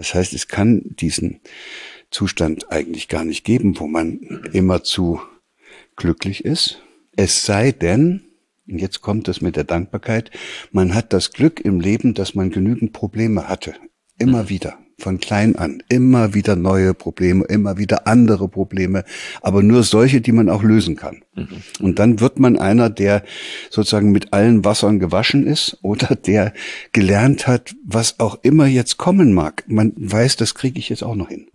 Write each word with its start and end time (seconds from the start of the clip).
Das 0.00 0.14
heißt, 0.14 0.32
es 0.32 0.48
kann 0.48 0.80
diesen 0.82 1.40
Zustand 2.10 2.72
eigentlich 2.72 3.08
gar 3.08 3.22
nicht 3.22 3.44
geben, 3.44 3.78
wo 3.78 3.86
man 3.86 4.18
immer 4.54 4.82
zu 4.82 5.20
glücklich 5.94 6.42
ist. 6.46 6.80
Es 7.16 7.44
sei 7.44 7.70
denn, 7.70 8.22
und 8.66 8.78
jetzt 8.78 9.02
kommt 9.02 9.28
es 9.28 9.42
mit 9.42 9.56
der 9.56 9.64
Dankbarkeit, 9.64 10.30
man 10.72 10.94
hat 10.94 11.12
das 11.12 11.32
Glück 11.32 11.60
im 11.60 11.80
Leben, 11.80 12.14
dass 12.14 12.34
man 12.34 12.48
genügend 12.50 12.94
Probleme 12.94 13.46
hatte. 13.46 13.74
Immer 14.16 14.48
wieder 14.48 14.78
von 15.00 15.18
klein 15.18 15.56
an. 15.56 15.82
Immer 15.88 16.34
wieder 16.34 16.56
neue 16.56 16.94
Probleme, 16.94 17.44
immer 17.46 17.78
wieder 17.78 18.06
andere 18.06 18.48
Probleme, 18.48 19.04
aber 19.42 19.62
nur 19.62 19.82
solche, 19.82 20.20
die 20.20 20.32
man 20.32 20.48
auch 20.48 20.62
lösen 20.62 20.96
kann. 20.96 21.22
Mhm. 21.34 21.48
Und 21.80 21.98
dann 21.98 22.20
wird 22.20 22.38
man 22.38 22.58
einer, 22.58 22.90
der 22.90 23.24
sozusagen 23.70 24.12
mit 24.12 24.32
allen 24.32 24.64
Wassern 24.64 24.98
gewaschen 24.98 25.46
ist 25.46 25.78
oder 25.82 26.14
der 26.14 26.52
gelernt 26.92 27.46
hat, 27.46 27.74
was 27.84 28.20
auch 28.20 28.38
immer 28.42 28.66
jetzt 28.66 28.96
kommen 28.96 29.32
mag. 29.32 29.64
Man 29.66 29.92
weiß, 29.96 30.36
das 30.36 30.54
kriege 30.54 30.78
ich 30.78 30.88
jetzt 30.88 31.02
auch 31.02 31.16
noch 31.16 31.28
hin. 31.28 31.46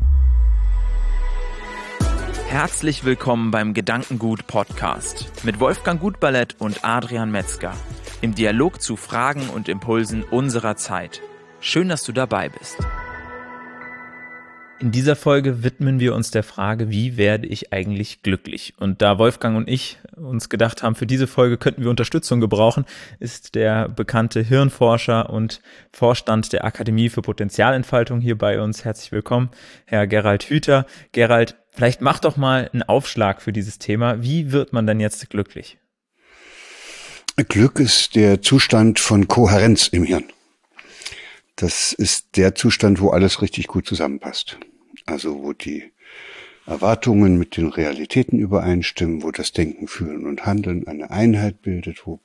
Herzlich 2.48 3.04
willkommen 3.04 3.52
beim 3.52 3.74
Gedankengut 3.74 4.48
Podcast 4.48 5.32
mit 5.44 5.60
Wolfgang 5.60 6.00
Gutballett 6.00 6.56
und 6.60 6.86
Adrian 6.86 7.30
Metzger 7.32 7.74
im 8.22 8.34
Dialog 8.34 8.82
zu 8.82 8.96
Fragen 8.96 9.50
und 9.50 9.70
Impulsen 9.70 10.24
unserer 10.24 10.76
Zeit. 10.78 11.22
Schön, 11.60 11.90
dass 11.90 12.04
du 12.04 12.12
dabei 12.12 12.50
bist. 12.50 12.78
In 14.78 14.92
dieser 14.92 15.16
Folge 15.16 15.64
widmen 15.64 16.02
wir 16.02 16.14
uns 16.14 16.32
der 16.32 16.44
Frage, 16.44 16.90
wie 16.90 17.16
werde 17.16 17.48
ich 17.48 17.72
eigentlich 17.72 18.24
glücklich? 18.24 18.74
Und 18.78 19.02
da 19.02 19.18
Wolfgang 19.18 19.56
und 19.56 19.70
ich 19.70 20.00
uns 20.18 20.50
gedacht 20.50 20.84
haben, 20.84 20.96
für 20.96 21.08
diese 21.08 21.28
Folge 21.28 21.58
könnten 21.58 21.84
wir 21.84 21.90
Unterstützung 21.90 22.42
gebrauchen, 22.42 22.84
ist 23.20 23.56
der 23.56 23.88
bekannte 23.88 24.42
Hirnforscher 24.42 25.30
und 25.30 25.62
Vorstand 25.94 26.52
der 26.52 26.66
Akademie 26.66 27.08
für 27.08 27.22
Potenzialentfaltung 27.22 28.20
hier 28.20 28.38
bei 28.38 28.60
uns. 28.60 28.84
Herzlich 28.84 29.14
willkommen, 29.14 29.50
Herr 29.86 30.08
Gerald 30.08 30.44
Hüter. 30.44 30.86
Gerald, 31.14 31.56
vielleicht 31.72 32.02
mach 32.02 32.20
doch 32.20 32.36
mal 32.36 32.70
einen 32.74 32.84
Aufschlag 32.84 33.42
für 33.42 33.54
dieses 33.54 33.80
Thema. 33.80 34.22
Wie 34.22 34.52
wird 34.52 34.74
man 34.74 34.86
denn 34.86 35.00
jetzt 35.00 35.30
glücklich? 35.30 35.78
Glück 37.48 37.80
ist 37.80 38.16
der 38.16 38.42
Zustand 38.42 39.00
von 39.00 39.30
Kohärenz 39.30 39.88
im 39.88 40.04
Hirn. 40.04 40.26
Das 41.56 41.94
ist 41.94 42.36
der 42.36 42.56
Zustand, 42.56 43.00
wo 43.00 43.10
alles 43.10 43.42
richtig 43.42 43.68
gut 43.68 43.88
zusammenpasst. 43.88 44.58
Also 45.06 45.44
wo 45.44 45.54
die 45.54 45.92
Erwartungen 46.68 47.38
mit 47.38 47.58
den 47.58 47.68
Realitäten 47.68 48.40
übereinstimmen, 48.40 49.22
wo 49.22 49.32
das 49.32 49.52
Denken, 49.52 49.88
Fühlen 49.88 50.26
und 50.26 50.48
Handeln 50.48 50.88
eine 50.88 51.12
Einheit 51.12 51.62
bildet, 51.62 52.08
wo 52.08 52.20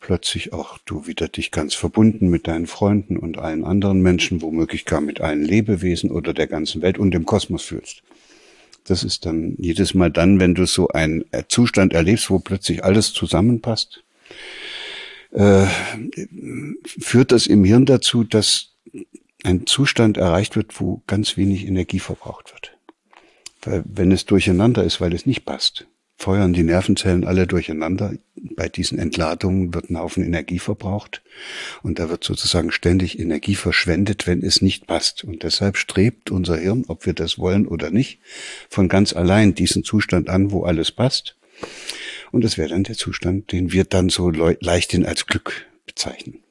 plötzlich 0.00 0.52
auch 0.52 0.78
du 0.84 1.06
wieder 1.06 1.28
dich 1.28 1.52
ganz 1.52 1.74
verbunden 1.74 2.28
mit 2.28 2.48
deinen 2.48 2.66
Freunden 2.66 3.16
und 3.16 3.38
allen 3.38 3.64
anderen 3.64 4.02
Menschen, 4.02 4.42
womöglich 4.42 4.84
gar 4.84 5.00
mit 5.00 5.20
allen 5.20 5.44
Lebewesen 5.44 6.10
oder 6.10 6.34
der 6.34 6.48
ganzen 6.48 6.82
Welt 6.82 6.98
und 6.98 7.12
dem 7.12 7.24
Kosmos 7.24 7.62
fühlst. 7.62 8.02
Das 8.84 9.04
ist 9.04 9.26
dann 9.26 9.54
jedes 9.58 9.94
Mal 9.94 10.10
dann, 10.10 10.40
wenn 10.40 10.54
du 10.54 10.66
so 10.66 10.88
einen 10.88 11.24
Zustand 11.48 11.92
erlebst, 11.92 12.30
wo 12.30 12.40
plötzlich 12.40 12.84
alles 12.84 13.12
zusammenpasst, 13.12 14.02
äh, 15.32 15.66
führt 16.84 17.32
das 17.32 17.46
im 17.46 17.64
Hirn 17.64 17.86
dazu, 17.86 18.24
dass 18.24 18.74
ein 19.44 19.66
Zustand 19.66 20.16
erreicht 20.16 20.56
wird, 20.56 20.80
wo 20.80 21.02
ganz 21.06 21.36
wenig 21.36 21.66
Energie 21.66 22.00
verbraucht 22.00 22.52
wird. 22.52 22.76
Weil 23.62 23.84
wenn 23.86 24.12
es 24.12 24.24
durcheinander 24.24 24.84
ist, 24.84 25.00
weil 25.00 25.12
es 25.12 25.26
nicht 25.26 25.44
passt, 25.44 25.86
feuern 26.18 26.52
die 26.52 26.64
Nervenzellen 26.64 27.24
alle 27.24 27.46
durcheinander. 27.46 28.14
Bei 28.34 28.68
diesen 28.68 28.98
Entladungen 28.98 29.72
wird 29.72 29.88
ein 29.88 29.98
Haufen 29.98 30.24
Energie 30.24 30.58
verbraucht 30.58 31.22
und 31.82 32.00
da 32.00 32.10
wird 32.10 32.24
sozusagen 32.24 32.72
ständig 32.72 33.20
Energie 33.20 33.54
verschwendet, 33.54 34.26
wenn 34.26 34.42
es 34.42 34.60
nicht 34.60 34.88
passt. 34.88 35.22
Und 35.22 35.44
deshalb 35.44 35.76
strebt 35.76 36.32
unser 36.32 36.56
Hirn, 36.56 36.84
ob 36.88 37.06
wir 37.06 37.12
das 37.12 37.38
wollen 37.38 37.68
oder 37.68 37.90
nicht, 37.90 38.18
von 38.68 38.88
ganz 38.88 39.12
allein 39.12 39.54
diesen 39.54 39.84
Zustand 39.84 40.28
an, 40.28 40.50
wo 40.50 40.64
alles 40.64 40.90
passt. 40.90 41.36
Und 42.32 42.44
das 42.44 42.58
wäre 42.58 42.68
dann 42.70 42.84
der 42.84 42.96
Zustand, 42.96 43.52
den 43.52 43.72
wir 43.72 43.84
dann 43.84 44.08
so 44.08 44.30
leichthin 44.30 45.06
als 45.06 45.26
Glück 45.26 45.66
bezeichnen. 45.86 46.42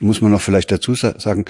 Muss 0.00 0.20
man 0.20 0.32
noch 0.32 0.40
vielleicht 0.40 0.72
dazu 0.72 0.94
sagen, 0.94 1.44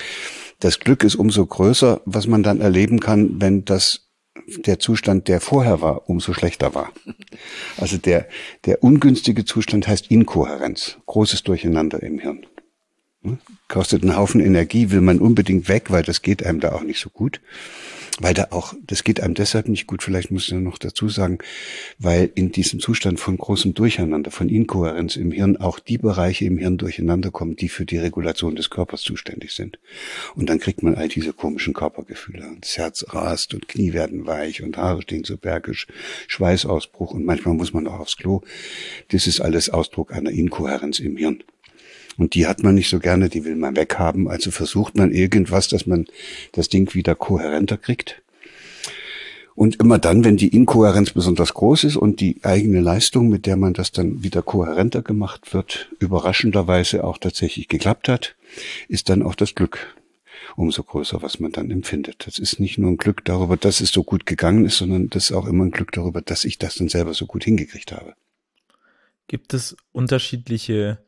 das 0.60 0.78
Glück 0.78 1.04
ist 1.04 1.14
umso 1.14 1.46
größer, 1.46 2.02
was 2.04 2.26
man 2.26 2.42
dann 2.42 2.60
erleben 2.60 3.00
kann, 3.00 3.40
wenn 3.40 3.64
das 3.64 4.08
der 4.46 4.78
Zustand, 4.78 5.28
der 5.28 5.40
vorher 5.40 5.80
war, 5.80 6.08
umso 6.08 6.32
schlechter 6.32 6.74
war. 6.74 6.92
Also 7.76 7.96
der, 7.96 8.28
der 8.64 8.82
ungünstige 8.82 9.44
Zustand 9.44 9.86
heißt 9.86 10.10
Inkohärenz, 10.10 10.98
großes 11.06 11.42
Durcheinander 11.42 12.02
im 12.02 12.18
Hirn. 12.18 12.46
Hm? 13.22 13.38
Kostet 13.68 14.02
einen 14.02 14.16
Haufen 14.16 14.40
Energie, 14.40 14.90
will 14.90 15.00
man 15.00 15.18
unbedingt 15.18 15.68
weg, 15.68 15.90
weil 15.90 16.02
das 16.02 16.22
geht 16.22 16.44
einem 16.44 16.60
da 16.60 16.72
auch 16.72 16.82
nicht 16.82 17.00
so 17.00 17.10
gut 17.10 17.40
weil 18.20 18.34
da 18.34 18.48
auch, 18.50 18.74
das 18.86 19.04
geht 19.04 19.20
einem 19.20 19.34
deshalb 19.34 19.68
nicht 19.68 19.86
gut, 19.86 20.02
vielleicht 20.02 20.30
muss 20.30 20.48
ich 20.48 20.54
noch 20.54 20.78
dazu 20.78 21.08
sagen, 21.08 21.38
weil 21.98 22.30
in 22.34 22.52
diesem 22.52 22.78
Zustand 22.78 23.18
von 23.18 23.38
großem 23.38 23.74
Durcheinander, 23.74 24.30
von 24.30 24.48
Inkohärenz 24.48 25.16
im 25.16 25.32
Hirn 25.32 25.56
auch 25.56 25.78
die 25.78 25.98
Bereiche 25.98 26.44
im 26.44 26.58
Hirn 26.58 26.76
durcheinander 26.76 27.30
kommen, 27.30 27.56
die 27.56 27.68
für 27.68 27.86
die 27.86 27.98
Regulation 27.98 28.54
des 28.54 28.70
Körpers 28.70 29.02
zuständig 29.02 29.52
sind. 29.52 29.78
Und 30.34 30.50
dann 30.50 30.58
kriegt 30.58 30.82
man 30.82 30.94
all 30.94 31.08
diese 31.08 31.32
komischen 31.32 31.74
Körpergefühle. 31.74 32.44
Das 32.60 32.76
Herz 32.76 33.04
rast 33.08 33.54
und 33.54 33.68
Knie 33.68 33.92
werden 33.92 34.26
weich 34.26 34.62
und 34.62 34.76
Haare 34.76 35.02
stehen 35.02 35.24
so 35.24 35.36
bergisch, 35.36 35.86
Schweißausbruch 36.28 37.12
und 37.12 37.24
manchmal 37.24 37.54
muss 37.54 37.72
man 37.72 37.86
auch 37.86 38.00
aufs 38.00 38.16
Klo. 38.16 38.42
Das 39.08 39.26
ist 39.26 39.40
alles 39.40 39.70
Ausdruck 39.70 40.12
einer 40.12 40.30
Inkohärenz 40.30 40.98
im 40.98 41.16
Hirn. 41.16 41.42
Und 42.18 42.34
die 42.34 42.46
hat 42.46 42.62
man 42.62 42.74
nicht 42.74 42.88
so 42.88 42.98
gerne, 42.98 43.28
die 43.28 43.44
will 43.44 43.56
man 43.56 43.76
weghaben. 43.76 44.28
Also 44.28 44.50
versucht 44.50 44.96
man 44.96 45.12
irgendwas, 45.12 45.68
dass 45.68 45.86
man 45.86 46.06
das 46.52 46.68
Ding 46.68 46.94
wieder 46.94 47.14
kohärenter 47.14 47.78
kriegt. 47.78 48.22
Und 49.54 49.80
immer 49.80 49.98
dann, 49.98 50.24
wenn 50.24 50.36
die 50.36 50.48
Inkohärenz 50.48 51.10
besonders 51.10 51.52
groß 51.52 51.84
ist 51.84 51.96
und 51.96 52.20
die 52.20 52.38
eigene 52.42 52.80
Leistung, 52.80 53.28
mit 53.28 53.46
der 53.46 53.56
man 53.56 53.74
das 53.74 53.92
dann 53.92 54.22
wieder 54.22 54.42
kohärenter 54.42 55.02
gemacht 55.02 55.52
wird, 55.52 55.90
überraschenderweise 55.98 57.04
auch 57.04 57.18
tatsächlich 57.18 57.68
geklappt 57.68 58.08
hat, 58.08 58.34
ist 58.88 59.10
dann 59.10 59.22
auch 59.22 59.34
das 59.34 59.54
Glück 59.54 59.94
umso 60.56 60.82
größer, 60.82 61.22
was 61.22 61.38
man 61.38 61.52
dann 61.52 61.70
empfindet. 61.70 62.26
Das 62.26 62.38
ist 62.38 62.60
nicht 62.60 62.78
nur 62.78 62.90
ein 62.90 62.96
Glück 62.96 63.24
darüber, 63.24 63.56
dass 63.56 63.80
es 63.80 63.90
so 63.90 64.02
gut 64.02 64.26
gegangen 64.26 64.64
ist, 64.64 64.78
sondern 64.78 65.10
das 65.10 65.24
ist 65.24 65.32
auch 65.32 65.46
immer 65.46 65.64
ein 65.64 65.70
Glück 65.70 65.92
darüber, 65.92 66.22
dass 66.22 66.44
ich 66.44 66.58
das 66.58 66.76
dann 66.76 66.88
selber 66.88 67.14
so 67.14 67.26
gut 67.26 67.44
hingekriegt 67.44 67.92
habe. 67.92 68.14
Gibt 69.28 69.54
es 69.54 69.76
unterschiedliche 69.92 70.98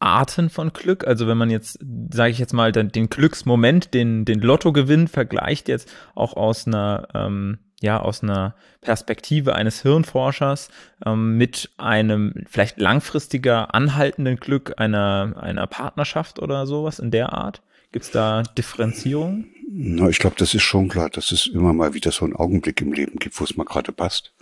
Arten 0.00 0.50
von 0.50 0.72
Glück. 0.72 1.06
Also 1.06 1.26
wenn 1.26 1.38
man 1.38 1.50
jetzt, 1.50 1.78
sage 2.12 2.30
ich 2.30 2.38
jetzt 2.38 2.52
mal, 2.52 2.72
den, 2.72 2.90
den 2.90 3.08
Glücksmoment, 3.08 3.94
den, 3.94 4.24
den 4.24 4.40
Lottogewinn 4.40 5.08
vergleicht 5.08 5.68
jetzt 5.68 5.92
auch 6.14 6.36
aus 6.36 6.66
einer, 6.66 7.08
ähm, 7.14 7.58
ja, 7.80 8.00
aus 8.00 8.22
einer 8.22 8.54
Perspektive 8.80 9.54
eines 9.54 9.82
Hirnforschers 9.82 10.70
ähm, 11.04 11.36
mit 11.36 11.70
einem 11.76 12.34
vielleicht 12.48 12.78
langfristiger 12.78 13.74
anhaltenden 13.74 14.36
Glück 14.36 14.74
einer, 14.78 15.34
einer 15.38 15.66
Partnerschaft 15.66 16.40
oder 16.40 16.66
sowas 16.66 16.98
in 16.98 17.10
der 17.10 17.32
Art? 17.32 17.62
Gibt 17.92 18.04
es 18.04 18.10
da 18.10 18.42
Differenzierungen? 18.42 19.52
Na, 19.68 20.08
ich 20.08 20.18
glaube, 20.18 20.36
das 20.38 20.54
ist 20.54 20.62
schon 20.62 20.88
klar, 20.88 21.10
dass 21.10 21.32
es 21.32 21.46
immer 21.46 21.72
mal 21.72 21.94
wieder 21.94 22.12
so 22.12 22.24
einen 22.24 22.36
Augenblick 22.36 22.80
im 22.80 22.92
Leben 22.92 23.18
gibt, 23.18 23.38
wo 23.40 23.44
es 23.44 23.56
mal 23.56 23.64
gerade 23.64 23.92
passt. 23.92 24.32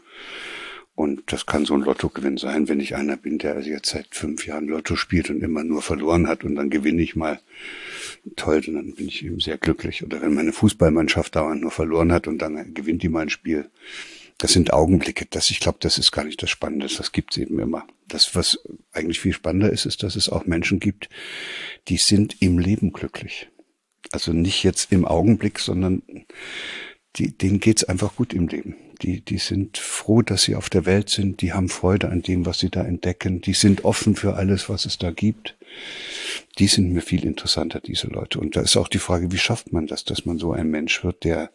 Und 0.97 1.32
das 1.32 1.47
kann 1.47 1.65
so 1.65 1.75
ein 1.75 1.81
Lottogewinn 1.81 2.37
sein, 2.37 2.69
wenn 2.69 2.78
ich 2.78 2.94
einer 2.94 3.16
bin, 3.16 3.38
der 3.38 3.56
also 3.56 3.69
jetzt 3.69 3.91
seit 3.91 4.15
fünf 4.15 4.47
Jahren 4.47 4.69
Lotto 4.69 4.94
spielt 4.94 5.28
und 5.28 5.43
immer 5.43 5.65
nur 5.65 5.82
verloren 5.82 6.28
hat 6.28 6.44
und 6.44 6.55
dann 6.55 6.71
gewinne 6.71 7.03
ich 7.03 7.16
mal. 7.16 7.41
Toll, 8.37 8.60
dann 8.60 8.94
bin 8.94 9.09
ich 9.09 9.25
eben 9.25 9.41
sehr 9.41 9.59
glücklich. 9.59 10.05
Oder 10.05 10.22
wenn 10.22 10.34
meine 10.34 10.53
Fußballmannschaft 10.53 11.34
dauernd 11.34 11.62
nur 11.62 11.72
verloren 11.72 12.12
hat 12.12 12.28
und 12.28 12.38
dann 12.38 12.75
gewinnt 12.75 13.03
die 13.03 13.09
mal 13.09 13.22
ein 13.22 13.28
Spiel. 13.28 13.71
Das 14.38 14.53
sind 14.53 14.72
Augenblicke. 14.72 15.27
Das, 15.27 15.50
ich 15.50 15.59
glaube, 15.59 15.78
das 15.81 15.99
ist 15.99 16.12
gar 16.12 16.25
nicht 16.25 16.41
das 16.43 16.50
Spannende. 16.50 16.87
Das 16.87 17.11
gibt's 17.11 17.37
eben 17.38 17.59
immer. 17.59 17.87
Das, 18.06 18.37
was 18.37 18.61
eigentlich 18.93 19.19
viel 19.19 19.32
spannender 19.32 19.71
ist, 19.71 19.87
ist, 19.87 20.05
dass 20.05 20.15
es 20.15 20.28
auch 20.28 20.47
Menschen 20.47 20.78
gibt, 20.78 21.09
die 21.88 21.97
sind 21.97 22.41
im 22.41 22.59
Leben 22.59 22.93
glücklich. 22.93 23.49
Also 24.12 24.32
nicht 24.32 24.62
jetzt 24.62 24.93
im 24.93 25.05
Augenblick, 25.05 25.59
sondern 25.59 26.03
die, 27.17 27.37
denen 27.37 27.58
geht's 27.58 27.85
einfach 27.85 28.14
gut 28.14 28.32
im 28.32 28.46
Leben. 28.46 28.76
Die, 29.05 29.21
die 29.21 29.37
sind 29.37 29.77
froh, 29.77 30.23
dass 30.23 30.45
sie 30.45 30.55
auf 30.55 30.71
der 30.71 30.87
Welt 30.87 31.11
sind. 31.11 31.43
Die 31.43 31.53
haben 31.53 31.69
Freude 31.69 32.09
an 32.09 32.23
dem, 32.23 32.47
was 32.47 32.59
sie 32.59 32.71
da 32.71 32.83
entdecken. 32.83 33.43
Die 33.43 33.53
sind 33.53 33.85
offen 33.85 34.17
für 34.17 34.37
alles, 34.37 34.71
was 34.71 34.87
es 34.87 34.97
da 34.97 35.11
gibt. 35.11 35.56
Die 36.59 36.69
sind 36.69 36.91
mir 36.91 37.03
viel 37.03 37.27
interessanter, 37.27 37.81
diese 37.81 38.06
Leute. 38.06 38.41
Und 38.41 38.56
da 38.56 38.62
ist 38.62 38.79
auch 38.79 38.89
die 38.89 38.99
Frage, 38.99 39.31
wie 39.31 39.37
schafft 39.37 39.75
man 39.75 39.87
das, 39.87 40.05
dass 40.05 40.25
man 40.25 40.39
so 40.39 40.53
ein 40.53 40.71
Mensch 40.71 41.05
wird, 41.05 41.25
der, 41.25 41.51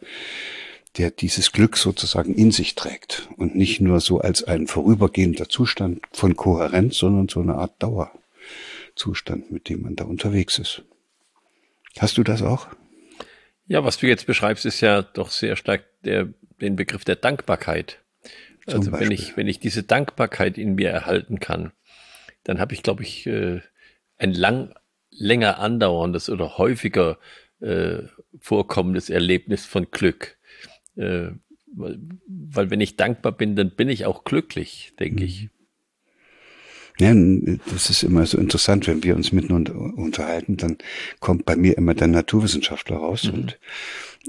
der 0.96 1.10
dieses 1.10 1.50
Glück 1.50 1.76
sozusagen 1.76 2.36
in 2.36 2.52
sich 2.52 2.76
trägt 2.76 3.28
und 3.36 3.56
nicht 3.56 3.80
nur 3.80 3.98
so 3.98 4.20
als 4.20 4.44
ein 4.44 4.68
vorübergehender 4.68 5.48
Zustand 5.48 6.02
von 6.12 6.36
Kohärenz, 6.36 6.98
sondern 6.98 7.28
so 7.28 7.40
eine 7.40 7.56
Art 7.56 7.74
Dauerzustand, 7.82 9.50
mit 9.50 9.68
dem 9.68 9.82
man 9.82 9.96
da 9.96 10.04
unterwegs 10.04 10.60
ist. 10.60 10.82
Hast 11.98 12.16
du 12.16 12.22
das 12.22 12.42
auch? 12.42 12.68
Ja, 13.66 13.82
was 13.82 13.98
du 13.98 14.06
jetzt 14.06 14.26
beschreibst, 14.26 14.66
ist 14.66 14.80
ja 14.82 15.02
doch 15.02 15.32
sehr 15.32 15.56
stark 15.56 15.89
der, 16.04 16.28
den 16.60 16.76
Begriff 16.76 17.04
der 17.04 17.16
Dankbarkeit. 17.16 18.00
also 18.66 18.92
wenn 18.92 19.10
ich, 19.10 19.36
wenn 19.36 19.48
ich 19.48 19.58
diese 19.58 19.82
Dankbarkeit 19.82 20.58
in 20.58 20.74
mir 20.74 20.90
erhalten 20.90 21.40
kann, 21.40 21.72
dann 22.44 22.58
habe 22.58 22.74
ich, 22.74 22.82
glaube 22.82 23.02
ich, 23.02 23.26
äh, 23.26 23.60
ein 24.18 24.32
lang, 24.32 24.74
länger 25.10 25.58
andauerndes 25.58 26.30
oder 26.30 26.58
häufiger 26.58 27.18
äh, 27.60 28.02
vorkommendes 28.38 29.10
Erlebnis 29.10 29.66
von 29.66 29.90
Glück. 29.90 30.38
Äh, 30.96 31.32
weil, 31.72 32.00
weil 32.26 32.70
wenn 32.70 32.80
ich 32.80 32.96
dankbar 32.96 33.32
bin, 33.32 33.56
dann 33.56 33.70
bin 33.70 33.88
ich 33.88 34.06
auch 34.06 34.24
glücklich, 34.24 34.92
denke 34.98 35.22
mhm. 35.22 35.26
ich. 35.26 35.48
Ja, 36.98 37.14
das 37.72 37.88
ist 37.88 38.02
immer 38.02 38.26
so 38.26 38.36
interessant, 38.36 38.86
wenn 38.86 39.02
wir 39.02 39.16
uns 39.16 39.32
miteinander 39.32 39.74
unterhalten, 39.74 40.58
dann 40.58 40.76
kommt 41.18 41.46
bei 41.46 41.56
mir 41.56 41.78
immer 41.78 41.94
der 41.94 42.08
Naturwissenschaftler 42.08 42.96
raus 42.96 43.24
mhm. 43.24 43.34
und 43.34 43.58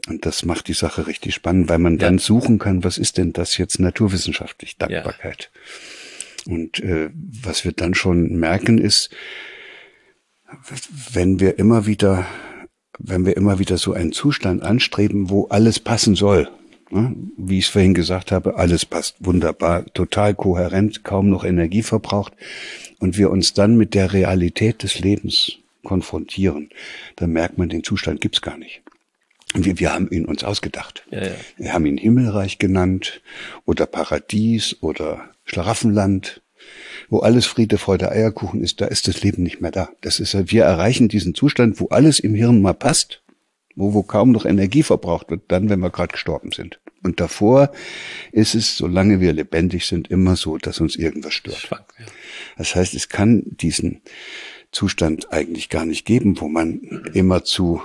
und 0.07 0.25
das 0.25 0.45
macht 0.45 0.67
die 0.67 0.73
Sache 0.73 1.07
richtig 1.07 1.35
spannend, 1.35 1.69
weil 1.69 1.79
man 1.79 1.93
ja. 1.93 1.99
dann 1.99 2.17
suchen 2.17 2.59
kann, 2.59 2.83
was 2.83 2.97
ist 2.97 3.17
denn 3.17 3.33
das 3.33 3.57
jetzt 3.57 3.79
naturwissenschaftlich, 3.79 4.77
Dankbarkeit. 4.77 5.51
Ja. 6.45 6.53
Und 6.53 6.79
äh, 6.79 7.09
was 7.13 7.65
wir 7.65 7.71
dann 7.71 7.93
schon 7.93 8.39
merken 8.39 8.77
ist, 8.77 9.11
wenn 11.13 11.39
wir 11.39 11.59
immer 11.59 11.85
wieder, 11.85 12.25
wenn 12.97 13.25
wir 13.25 13.37
immer 13.37 13.59
wieder 13.59 13.77
so 13.77 13.93
einen 13.93 14.11
Zustand 14.11 14.63
anstreben, 14.63 15.29
wo 15.29 15.47
alles 15.47 15.79
passen 15.79 16.15
soll, 16.15 16.49
Ne? 16.91 17.15
Wie 17.37 17.59
ich 17.59 17.65
es 17.65 17.71
vorhin 17.71 17.93
gesagt 17.93 18.31
habe, 18.31 18.55
alles 18.55 18.85
passt 18.85 19.15
wunderbar, 19.19 19.85
total 19.93 20.35
kohärent, 20.35 21.03
kaum 21.03 21.29
noch 21.29 21.43
Energie 21.45 21.83
verbraucht. 21.83 22.33
Und 22.99 23.17
wir 23.17 23.31
uns 23.31 23.53
dann 23.53 23.77
mit 23.77 23.93
der 23.93 24.13
Realität 24.13 24.83
des 24.83 24.99
Lebens 24.99 25.53
konfrontieren, 25.83 26.69
dann 27.15 27.31
merkt 27.31 27.57
man, 27.57 27.69
den 27.69 27.83
Zustand 27.83 28.21
gibt's 28.21 28.41
gar 28.41 28.57
nicht. 28.57 28.81
Wir, 29.53 29.79
wir 29.79 29.93
haben 29.93 30.09
ihn 30.11 30.25
uns 30.25 30.43
ausgedacht. 30.43 31.05
Ja, 31.11 31.25
ja. 31.25 31.31
Wir 31.57 31.73
haben 31.73 31.85
ihn 31.85 31.97
Himmelreich 31.97 32.57
genannt 32.57 33.21
oder 33.65 33.85
Paradies 33.85 34.77
oder 34.81 35.29
Schlaraffenland, 35.45 36.41
wo 37.09 37.19
alles 37.19 37.45
Friede, 37.45 37.77
Freude, 37.77 38.11
Eierkuchen 38.11 38.63
ist, 38.63 38.81
da 38.81 38.85
ist 38.85 39.07
das 39.07 39.21
Leben 39.23 39.43
nicht 39.43 39.61
mehr 39.61 39.71
da. 39.71 39.89
Das 40.01 40.19
ist, 40.19 40.51
wir 40.51 40.63
erreichen 40.63 41.09
diesen 41.09 41.35
Zustand, 41.35 41.79
wo 41.79 41.87
alles 41.87 42.19
im 42.19 42.33
Hirn 42.35 42.61
mal 42.61 42.73
passt 42.73 43.21
wo, 43.75 43.93
wo 43.93 44.03
kaum 44.03 44.31
noch 44.31 44.45
Energie 44.45 44.83
verbraucht 44.83 45.29
wird, 45.29 45.43
dann, 45.47 45.69
wenn 45.69 45.79
wir 45.79 45.89
gerade 45.89 46.11
gestorben 46.11 46.51
sind. 46.51 46.79
Und 47.03 47.19
davor 47.19 47.71
ist 48.31 48.55
es, 48.55 48.77
solange 48.77 49.19
wir 49.19 49.33
lebendig 49.33 49.87
sind, 49.87 50.09
immer 50.09 50.35
so, 50.35 50.57
dass 50.57 50.79
uns 50.79 50.95
irgendwas 50.95 51.33
stört. 51.33 51.69
Das 52.57 52.75
heißt, 52.75 52.93
es 52.93 53.09
kann 53.09 53.43
diesen 53.45 54.01
Zustand 54.71 55.31
eigentlich 55.33 55.69
gar 55.69 55.85
nicht 55.85 56.05
geben, 56.05 56.39
wo 56.39 56.47
man 56.47 56.81
immer 57.13 57.43
zu 57.43 57.81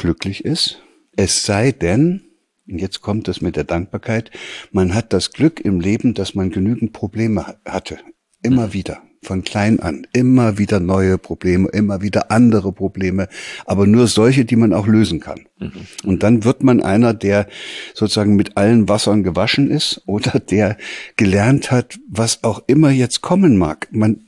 glücklich 0.00 0.44
ist. 0.44 0.82
Es 1.16 1.44
sei 1.44 1.72
denn, 1.72 2.22
und 2.66 2.80
jetzt 2.80 3.02
kommt 3.02 3.28
das 3.28 3.40
mit 3.40 3.54
der 3.54 3.64
Dankbarkeit, 3.64 4.30
man 4.72 4.94
hat 4.94 5.12
das 5.12 5.32
Glück 5.32 5.60
im 5.60 5.78
Leben, 5.78 6.14
dass 6.14 6.34
man 6.34 6.50
genügend 6.50 6.92
Probleme 6.92 7.56
hatte. 7.64 7.98
Immer 8.42 8.72
wieder 8.72 9.02
von 9.22 9.44
klein 9.44 9.80
an. 9.80 10.06
Immer 10.14 10.56
wieder 10.56 10.80
neue 10.80 11.18
Probleme, 11.18 11.68
immer 11.68 12.00
wieder 12.00 12.30
andere 12.30 12.72
Probleme, 12.72 13.28
aber 13.66 13.86
nur 13.86 14.06
solche, 14.06 14.46
die 14.46 14.56
man 14.56 14.72
auch 14.72 14.86
lösen 14.86 15.20
kann. 15.20 15.46
Mhm. 15.58 15.72
Und 16.04 16.22
dann 16.22 16.44
wird 16.44 16.62
man 16.62 16.82
einer, 16.82 17.12
der 17.12 17.46
sozusagen 17.92 18.34
mit 18.36 18.56
allen 18.56 18.88
Wassern 18.88 19.22
gewaschen 19.22 19.70
ist 19.70 20.02
oder 20.06 20.40
der 20.40 20.78
gelernt 21.16 21.70
hat, 21.70 21.98
was 22.08 22.42
auch 22.44 22.62
immer 22.66 22.90
jetzt 22.90 23.20
kommen 23.20 23.58
mag. 23.58 23.88
Man 23.90 24.24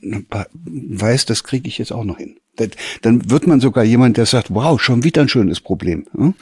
weiß, 0.63 1.25
das 1.25 1.43
kriege 1.43 1.67
ich 1.67 1.79
jetzt 1.79 1.91
auch 1.91 2.03
noch 2.03 2.19
hin. 2.19 2.37
Dann 3.01 3.29
wird 3.29 3.47
man 3.47 3.59
sogar 3.59 3.83
jemand, 3.83 4.17
der 4.17 4.25
sagt, 4.25 4.53
wow, 4.53 4.79
schon 4.79 5.03
wieder 5.03 5.21
ein 5.23 5.29
schönes 5.29 5.59
Problem. 5.59 6.05
Hm? 6.13 6.35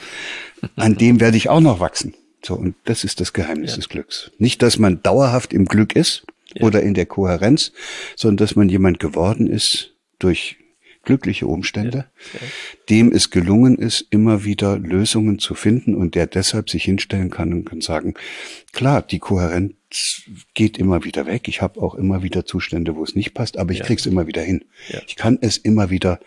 An 0.75 0.95
dem 0.97 1.19
werde 1.19 1.37
ich 1.37 1.49
auch 1.49 1.61
noch 1.61 1.79
wachsen. 1.79 2.13
So, 2.43 2.55
und 2.55 2.75
das 2.85 3.03
ist 3.03 3.21
das 3.21 3.33
Geheimnis 3.33 3.71
ja. 3.71 3.77
des 3.77 3.89
Glücks. 3.89 4.31
Nicht, 4.37 4.61
dass 4.61 4.79
man 4.79 5.01
dauerhaft 5.03 5.53
im 5.53 5.65
Glück 5.65 5.95
ist, 5.95 6.25
ja. 6.55 6.65
oder 6.65 6.81
in 6.81 6.93
der 6.93 7.05
Kohärenz, 7.05 7.71
sondern 8.15 8.37
dass 8.37 8.55
man 8.55 8.69
jemand 8.69 8.99
geworden 8.99 9.47
ist 9.47 9.93
durch 10.19 10.57
glückliche 11.03 11.47
Umstände, 11.47 12.05
ja. 12.33 12.39
dem 12.89 13.11
es 13.11 13.31
gelungen 13.31 13.77
ist, 13.77 14.05
immer 14.11 14.43
wieder 14.43 14.77
Lösungen 14.77 15.39
zu 15.39 15.55
finden 15.55 15.95
und 15.95 16.13
der 16.15 16.27
deshalb 16.27 16.69
sich 16.69 16.83
hinstellen 16.83 17.31
kann 17.31 17.53
und 17.53 17.65
kann 17.65 17.81
sagen, 17.81 18.13
klar, 18.71 19.01
die 19.01 19.19
Kohärenz 19.19 19.73
geht 20.53 20.77
immer 20.77 21.03
wieder 21.03 21.25
weg. 21.25 21.47
Ich 21.47 21.61
habe 21.61 21.81
auch 21.81 21.95
immer 21.95 22.23
wieder 22.23 22.45
Zustände, 22.45 22.95
wo 22.95 23.03
es 23.03 23.15
nicht 23.15 23.33
passt, 23.33 23.57
aber 23.57 23.71
ich 23.71 23.79
ja. 23.79 23.85
krieg's 23.85 24.05
immer 24.05 24.27
wieder 24.27 24.41
hin. 24.41 24.65
Ich 25.07 25.15
kann 25.15 25.37
es 25.41 25.57
immer 25.57 25.89
wieder 25.89 26.19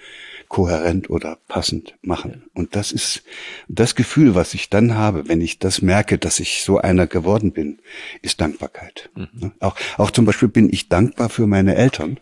kohärent 0.48 1.10
oder 1.10 1.38
passend 1.48 1.94
machen. 2.02 2.30
Ja. 2.34 2.50
Und 2.54 2.76
das 2.76 2.92
ist 2.92 3.22
das 3.68 3.94
Gefühl, 3.94 4.34
was 4.34 4.54
ich 4.54 4.70
dann 4.70 4.94
habe, 4.94 5.28
wenn 5.28 5.40
ich 5.40 5.58
das 5.58 5.82
merke, 5.82 6.18
dass 6.18 6.40
ich 6.40 6.62
so 6.62 6.78
einer 6.78 7.06
geworden 7.06 7.52
bin, 7.52 7.78
ist 8.22 8.40
Dankbarkeit. 8.40 9.10
Mhm. 9.16 9.52
Auch, 9.60 9.76
auch 9.96 10.10
zum 10.10 10.24
Beispiel 10.24 10.48
bin 10.48 10.72
ich 10.72 10.88
dankbar 10.88 11.28
für 11.28 11.46
meine 11.46 11.74
Eltern, 11.74 12.20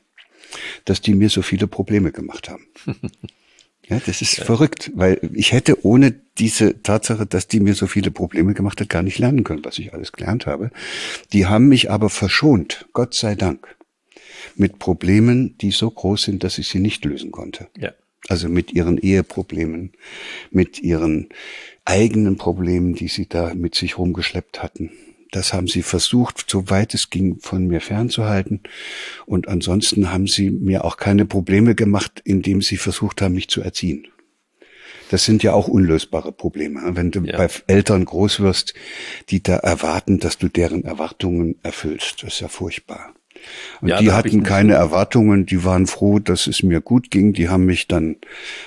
dass 0.84 1.00
die 1.00 1.14
mir 1.14 1.28
so 1.28 1.42
viele 1.42 1.66
Probleme 1.66 2.12
gemacht 2.12 2.48
haben. 2.48 2.66
Ja, 3.88 4.00
das 4.06 4.22
ist 4.22 4.38
ja. 4.38 4.44
verrückt, 4.44 4.92
weil 4.94 5.18
ich 5.32 5.52
hätte 5.52 5.84
ohne 5.84 6.14
diese 6.38 6.82
Tatsache, 6.82 7.26
dass 7.26 7.48
die 7.48 7.60
mir 7.60 7.74
so 7.74 7.86
viele 7.86 8.10
Probleme 8.10 8.54
gemacht 8.54 8.80
hat, 8.80 8.88
gar 8.88 9.02
nicht 9.02 9.18
lernen 9.18 9.44
können, 9.44 9.64
was 9.64 9.78
ich 9.78 9.92
alles 9.92 10.12
gelernt 10.12 10.46
habe. 10.46 10.70
Die 11.32 11.46
haben 11.46 11.68
mich 11.68 11.90
aber 11.90 12.08
verschont, 12.08 12.86
Gott 12.92 13.14
sei 13.14 13.34
Dank, 13.34 13.76
mit 14.54 14.78
Problemen, 14.78 15.56
die 15.58 15.72
so 15.72 15.90
groß 15.90 16.22
sind, 16.22 16.44
dass 16.44 16.58
ich 16.58 16.68
sie 16.68 16.78
nicht 16.78 17.04
lösen 17.04 17.32
konnte. 17.32 17.68
Ja. 17.76 17.92
Also 18.28 18.48
mit 18.48 18.72
ihren 18.72 18.98
Eheproblemen, 18.98 19.92
mit 20.50 20.78
ihren 20.80 21.28
eigenen 21.84 22.36
Problemen, 22.36 22.94
die 22.94 23.08
sie 23.08 23.28
da 23.28 23.52
mit 23.54 23.74
sich 23.74 23.98
rumgeschleppt 23.98 24.62
hatten. 24.62 24.92
Das 25.32 25.54
haben 25.54 25.66
sie 25.66 25.82
versucht, 25.82 26.44
soweit 26.48 26.92
es 26.92 27.08
ging, 27.08 27.40
von 27.40 27.66
mir 27.66 27.80
fernzuhalten. 27.80 28.60
Und 29.24 29.48
ansonsten 29.48 30.12
haben 30.12 30.26
sie 30.26 30.50
mir 30.50 30.84
auch 30.84 30.98
keine 30.98 31.24
Probleme 31.24 31.74
gemacht, 31.74 32.20
indem 32.24 32.60
sie 32.60 32.76
versucht 32.76 33.22
haben, 33.22 33.34
mich 33.34 33.48
zu 33.48 33.62
erziehen. 33.62 34.06
Das 35.10 35.24
sind 35.24 35.42
ja 35.42 35.54
auch 35.54 35.68
unlösbare 35.68 36.32
Probleme. 36.32 36.80
Wenn 36.96 37.10
du 37.10 37.20
ja. 37.20 37.36
bei 37.38 37.48
Eltern 37.66 38.04
groß 38.04 38.40
wirst, 38.40 38.74
die 39.30 39.42
da 39.42 39.56
erwarten, 39.56 40.18
dass 40.20 40.36
du 40.36 40.48
deren 40.48 40.84
Erwartungen 40.84 41.56
erfüllst, 41.62 42.22
das 42.22 42.34
ist 42.34 42.40
ja 42.40 42.48
furchtbar. 42.48 43.14
Und 43.80 43.88
ja, 43.88 43.98
die 43.98 44.12
hatten 44.12 44.42
keine 44.42 44.74
Erwartungen, 44.74 45.46
die 45.46 45.64
waren 45.64 45.86
froh, 45.86 46.18
dass 46.18 46.46
es 46.46 46.62
mir 46.62 46.80
gut 46.80 47.10
ging. 47.10 47.32
Die 47.32 47.48
haben 47.48 47.64
mich 47.64 47.88
dann 47.88 48.16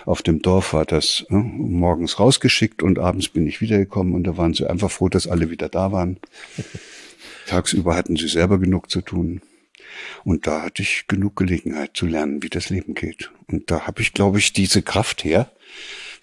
auf 0.05 0.21
dem 0.21 0.41
Dorf 0.41 0.73
war 0.73 0.85
das 0.85 1.25
äh, 1.29 1.33
morgens 1.33 2.19
rausgeschickt 2.19 2.83
und 2.83 2.99
abends 2.99 3.29
bin 3.29 3.47
ich 3.47 3.61
wiedergekommen 3.61 4.13
und 4.13 4.23
da 4.25 4.37
waren 4.37 4.53
sie 4.53 4.69
einfach 4.69 4.91
froh, 4.91 5.09
dass 5.09 5.27
alle 5.27 5.49
wieder 5.49 5.69
da 5.69 5.91
waren. 5.91 6.17
Tagsüber 7.47 7.95
hatten 7.95 8.15
sie 8.15 8.27
selber 8.27 8.57
genug 8.59 8.89
zu 8.89 9.01
tun. 9.01 9.41
Und 10.23 10.47
da 10.47 10.63
hatte 10.63 10.81
ich 10.81 11.05
genug 11.07 11.35
Gelegenheit 11.35 11.91
zu 11.93 12.05
lernen, 12.05 12.43
wie 12.43 12.49
das 12.49 12.69
Leben 12.69 12.95
geht. 12.95 13.31
Und 13.47 13.71
da 13.71 13.87
habe 13.87 14.01
ich, 14.01 14.13
glaube 14.13 14.39
ich, 14.39 14.53
diese 14.53 14.81
Kraft 14.81 15.23
her, 15.23 15.49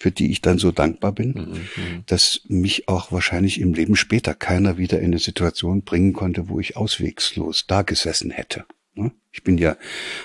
für 0.03 0.11
die 0.11 0.33
ich 0.33 0.41
dann 0.41 0.59
so 0.59 0.73
dankbar 0.73 1.13
bin, 1.13 1.33
mhm, 1.33 1.45
mhm. 1.45 2.03
dass 2.07 2.41
mich 2.49 2.89
auch 2.89 3.13
wahrscheinlich 3.13 3.61
im 3.61 3.73
Leben 3.73 3.95
später 3.95 4.35
keiner 4.35 4.77
wieder 4.77 4.99
in 4.99 5.07
eine 5.07 5.21
Situation 5.21 5.83
bringen 5.83 6.13
konnte, 6.13 6.49
wo 6.49 6.59
ich 6.59 6.77
auswegslos 6.77 7.69
da 7.69 7.83
gesessen 7.83 8.33
hätte. 8.33 8.65
Ne? 8.95 9.13
Ich 9.31 9.45
bin 9.45 9.59
ja 9.59 9.77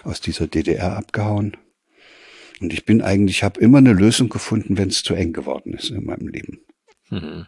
aus 0.04 0.20
dieser 0.20 0.48
DDR 0.48 0.98
abgehauen. 0.98 1.58
Und 2.60 2.74
ich 2.74 2.86
bin 2.86 3.04
eigentlich, 3.04 3.44
habe 3.44 3.60
immer 3.60 3.78
eine 3.78 3.94
Lösung 3.94 4.30
gefunden, 4.30 4.80
wenn 4.80 4.88
es 4.88 5.04
zu 5.04 5.14
eng 5.14 5.32
geworden 5.32 5.76
ist 5.76 5.92
in 5.92 6.06
meinem 6.06 6.28
Leben. 6.28 6.62
Mhm. 7.12 7.46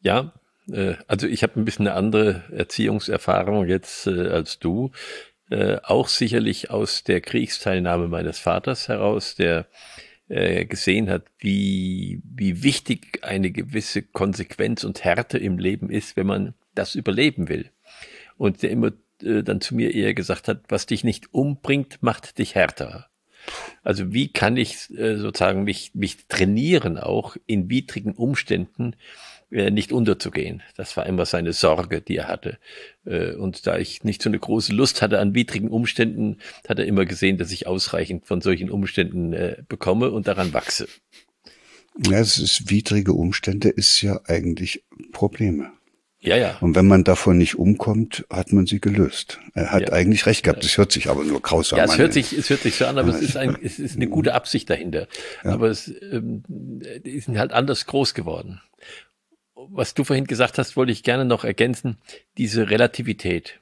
Ja, 0.00 0.32
äh, 0.72 0.94
also 1.06 1.26
ich 1.26 1.42
habe 1.42 1.60
ein 1.60 1.66
bisschen 1.66 1.86
eine 1.86 1.96
andere 1.96 2.44
Erziehungserfahrung 2.50 3.66
jetzt 3.66 4.06
äh, 4.06 4.28
als 4.28 4.58
du. 4.58 4.90
Äh, 5.50 5.80
auch 5.82 6.08
sicherlich 6.08 6.70
aus 6.70 7.04
der 7.04 7.20
Kriegsteilnahme 7.20 8.08
meines 8.08 8.38
Vaters 8.38 8.88
heraus, 8.88 9.34
der 9.34 9.66
äh, 10.28 10.64
gesehen 10.64 11.08
hat, 11.08 11.26
wie, 11.38 12.20
wie 12.24 12.62
wichtig 12.62 13.20
eine 13.22 13.50
gewisse 13.50 14.02
Konsequenz 14.02 14.84
und 14.84 15.04
Härte 15.04 15.38
im 15.38 15.58
Leben 15.58 15.90
ist, 15.90 16.16
wenn 16.16 16.26
man 16.26 16.54
das 16.74 16.94
überleben 16.94 17.48
will. 17.48 17.70
Und 18.36 18.62
der 18.62 18.70
immer 18.70 18.92
äh, 19.22 19.42
dann 19.42 19.60
zu 19.60 19.74
mir 19.74 19.94
eher 19.94 20.14
gesagt 20.14 20.48
hat, 20.48 20.64
was 20.68 20.86
dich 20.86 21.04
nicht 21.04 21.32
umbringt, 21.32 21.98
macht 22.02 22.38
dich 22.38 22.54
härter. 22.54 23.08
Also 23.82 24.12
wie 24.12 24.32
kann 24.32 24.56
ich 24.56 24.90
äh, 24.96 25.16
sozusagen 25.16 25.64
mich, 25.64 25.94
mich 25.94 26.26
trainieren, 26.26 26.98
auch 26.98 27.36
in 27.46 27.70
widrigen 27.70 28.14
Umständen, 28.14 28.96
nicht 29.50 29.92
unterzugehen. 29.92 30.62
Das 30.76 30.96
war 30.96 31.06
immer 31.06 31.24
seine 31.24 31.52
Sorge, 31.52 32.00
die 32.00 32.16
er 32.16 32.28
hatte. 32.28 32.58
Äh, 33.04 33.34
und 33.34 33.66
da 33.66 33.78
ich 33.78 34.02
nicht 34.02 34.22
so 34.22 34.28
eine 34.28 34.38
große 34.38 34.72
Lust 34.72 35.02
hatte 35.02 35.20
an 35.20 35.34
widrigen 35.34 35.70
Umständen, 35.70 36.38
hat 36.68 36.78
er 36.78 36.86
immer 36.86 37.04
gesehen, 37.04 37.38
dass 37.38 37.52
ich 37.52 37.66
ausreichend 37.66 38.26
von 38.26 38.40
solchen 38.40 38.70
Umständen 38.70 39.32
äh, 39.32 39.62
bekomme 39.68 40.10
und 40.10 40.26
daran 40.26 40.52
wachse. 40.52 40.88
Ja, 42.06 42.18
es 42.18 42.38
ist 42.38 42.70
widrige 42.70 43.12
Umstände, 43.12 43.68
ist 43.68 44.02
ja 44.02 44.20
eigentlich 44.26 44.84
Probleme. 45.12 45.70
Ja, 46.20 46.36
ja. 46.36 46.56
Und 46.60 46.74
wenn 46.74 46.88
man 46.88 47.04
davon 47.04 47.38
nicht 47.38 47.54
umkommt, 47.56 48.26
hat 48.28 48.52
man 48.52 48.66
sie 48.66 48.80
gelöst. 48.80 49.38
Er 49.54 49.70
hat 49.70 49.82
ja. 49.82 49.92
eigentlich 49.92 50.26
recht 50.26 50.42
gehabt. 50.42 50.64
Es 50.64 50.76
hört 50.76 50.90
sich 50.90 51.08
aber 51.08 51.24
nur 51.24 51.40
grausam 51.40 51.78
an. 51.78 51.86
Ja, 51.86 51.92
es 51.92 51.98
hört 51.98 52.12
sich, 52.12 52.32
es 52.32 52.50
hört 52.50 52.62
sich 52.62 52.74
so 52.74 52.86
an, 52.86 52.98
aber 52.98 53.10
es 53.10 53.22
ist 53.22 53.36
ein, 53.36 53.56
es 53.62 53.78
ist 53.78 53.96
eine 53.96 54.08
gute 54.08 54.34
Absicht 54.34 54.68
dahinter. 54.68 55.06
Ja. 55.44 55.52
Aber 55.52 55.68
es, 55.68 55.88
ähm, 56.10 56.42
die 56.48 57.20
sind 57.20 57.38
halt 57.38 57.52
anders 57.52 57.86
groß 57.86 58.12
geworden 58.14 58.60
was 59.70 59.94
du 59.94 60.04
vorhin 60.04 60.26
gesagt 60.26 60.58
hast, 60.58 60.76
wollte 60.76 60.92
ich 60.92 61.02
gerne 61.02 61.24
noch 61.24 61.44
ergänzen, 61.44 61.98
diese 62.38 62.70
Relativität. 62.70 63.60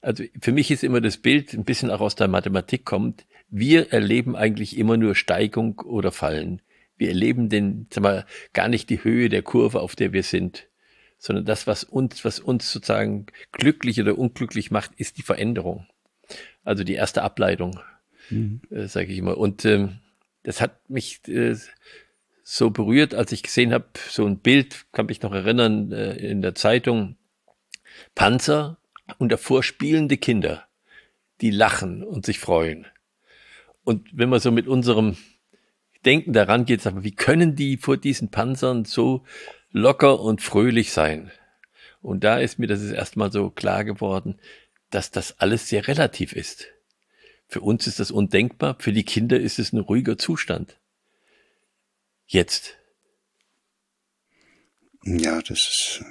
Also 0.00 0.24
für 0.40 0.52
mich 0.52 0.70
ist 0.70 0.84
immer 0.84 1.00
das 1.00 1.16
Bild, 1.16 1.54
ein 1.54 1.64
bisschen 1.64 1.90
auch 1.90 2.00
aus 2.00 2.14
der 2.14 2.28
Mathematik 2.28 2.84
kommt, 2.84 3.26
wir 3.48 3.92
erleben 3.92 4.36
eigentlich 4.36 4.76
immer 4.76 4.96
nur 4.96 5.14
Steigung 5.14 5.80
oder 5.80 6.12
Fallen. 6.12 6.60
Wir 6.96 7.08
erleben 7.08 7.48
den, 7.48 7.86
sag 7.90 8.02
mal, 8.02 8.26
gar 8.52 8.68
nicht 8.68 8.90
die 8.90 9.02
Höhe 9.02 9.28
der 9.28 9.42
Kurve, 9.42 9.80
auf 9.80 9.96
der 9.96 10.12
wir 10.12 10.22
sind, 10.22 10.68
sondern 11.18 11.44
das, 11.44 11.66
was 11.66 11.84
uns, 11.84 12.24
was 12.24 12.40
uns 12.40 12.70
sozusagen 12.70 13.26
glücklich 13.52 14.00
oder 14.00 14.18
unglücklich 14.18 14.70
macht, 14.70 14.92
ist 14.96 15.16
die 15.18 15.22
Veränderung. 15.22 15.86
Also 16.64 16.84
die 16.84 16.94
erste 16.94 17.22
Ableitung, 17.22 17.80
mhm. 18.30 18.60
äh, 18.70 18.86
sage 18.86 19.12
ich 19.12 19.18
immer. 19.18 19.38
Und 19.38 19.64
ähm, 19.64 20.00
das 20.42 20.60
hat 20.60 20.88
mich 20.90 21.26
äh, 21.28 21.56
so 22.50 22.70
berührt, 22.70 23.14
als 23.14 23.30
ich 23.32 23.42
gesehen 23.42 23.74
habe, 23.74 23.90
so 24.08 24.24
ein 24.24 24.38
Bild, 24.38 24.86
kann 24.92 25.04
mich 25.04 25.20
noch 25.20 25.34
erinnern, 25.34 25.92
äh, 25.92 26.14
in 26.14 26.40
der 26.40 26.54
Zeitung, 26.54 27.16
Panzer 28.14 28.78
und 29.18 29.30
davor 29.30 29.62
spielende 29.62 30.16
Kinder, 30.16 30.66
die 31.42 31.50
lachen 31.50 32.02
und 32.02 32.24
sich 32.24 32.38
freuen. 32.38 32.86
Und 33.84 34.08
wenn 34.14 34.30
man 34.30 34.40
so 34.40 34.50
mit 34.50 34.66
unserem 34.66 35.18
Denken 36.06 36.32
daran 36.32 36.64
geht, 36.64 36.80
sagt 36.80 36.94
man, 36.94 37.04
wie 37.04 37.14
können 37.14 37.54
die 37.54 37.76
vor 37.76 37.98
diesen 37.98 38.30
Panzern 38.30 38.86
so 38.86 39.26
locker 39.70 40.18
und 40.18 40.40
fröhlich 40.40 40.92
sein? 40.92 41.30
Und 42.00 42.24
da 42.24 42.38
ist 42.38 42.58
mir 42.58 42.66
das 42.66 42.82
erstmal 42.82 43.30
so 43.30 43.50
klar 43.50 43.84
geworden, 43.84 44.40
dass 44.88 45.10
das 45.10 45.38
alles 45.38 45.68
sehr 45.68 45.86
relativ 45.86 46.32
ist. 46.32 46.68
Für 47.46 47.60
uns 47.60 47.86
ist 47.86 48.00
das 48.00 48.10
undenkbar, 48.10 48.76
für 48.78 48.94
die 48.94 49.04
Kinder 49.04 49.38
ist 49.38 49.58
es 49.58 49.74
ein 49.74 49.80
ruhiger 49.80 50.16
Zustand. 50.16 50.78
Jetzt. 52.28 52.76
Ja, 55.04 55.40
das 55.40 55.58
ist, 55.58 56.04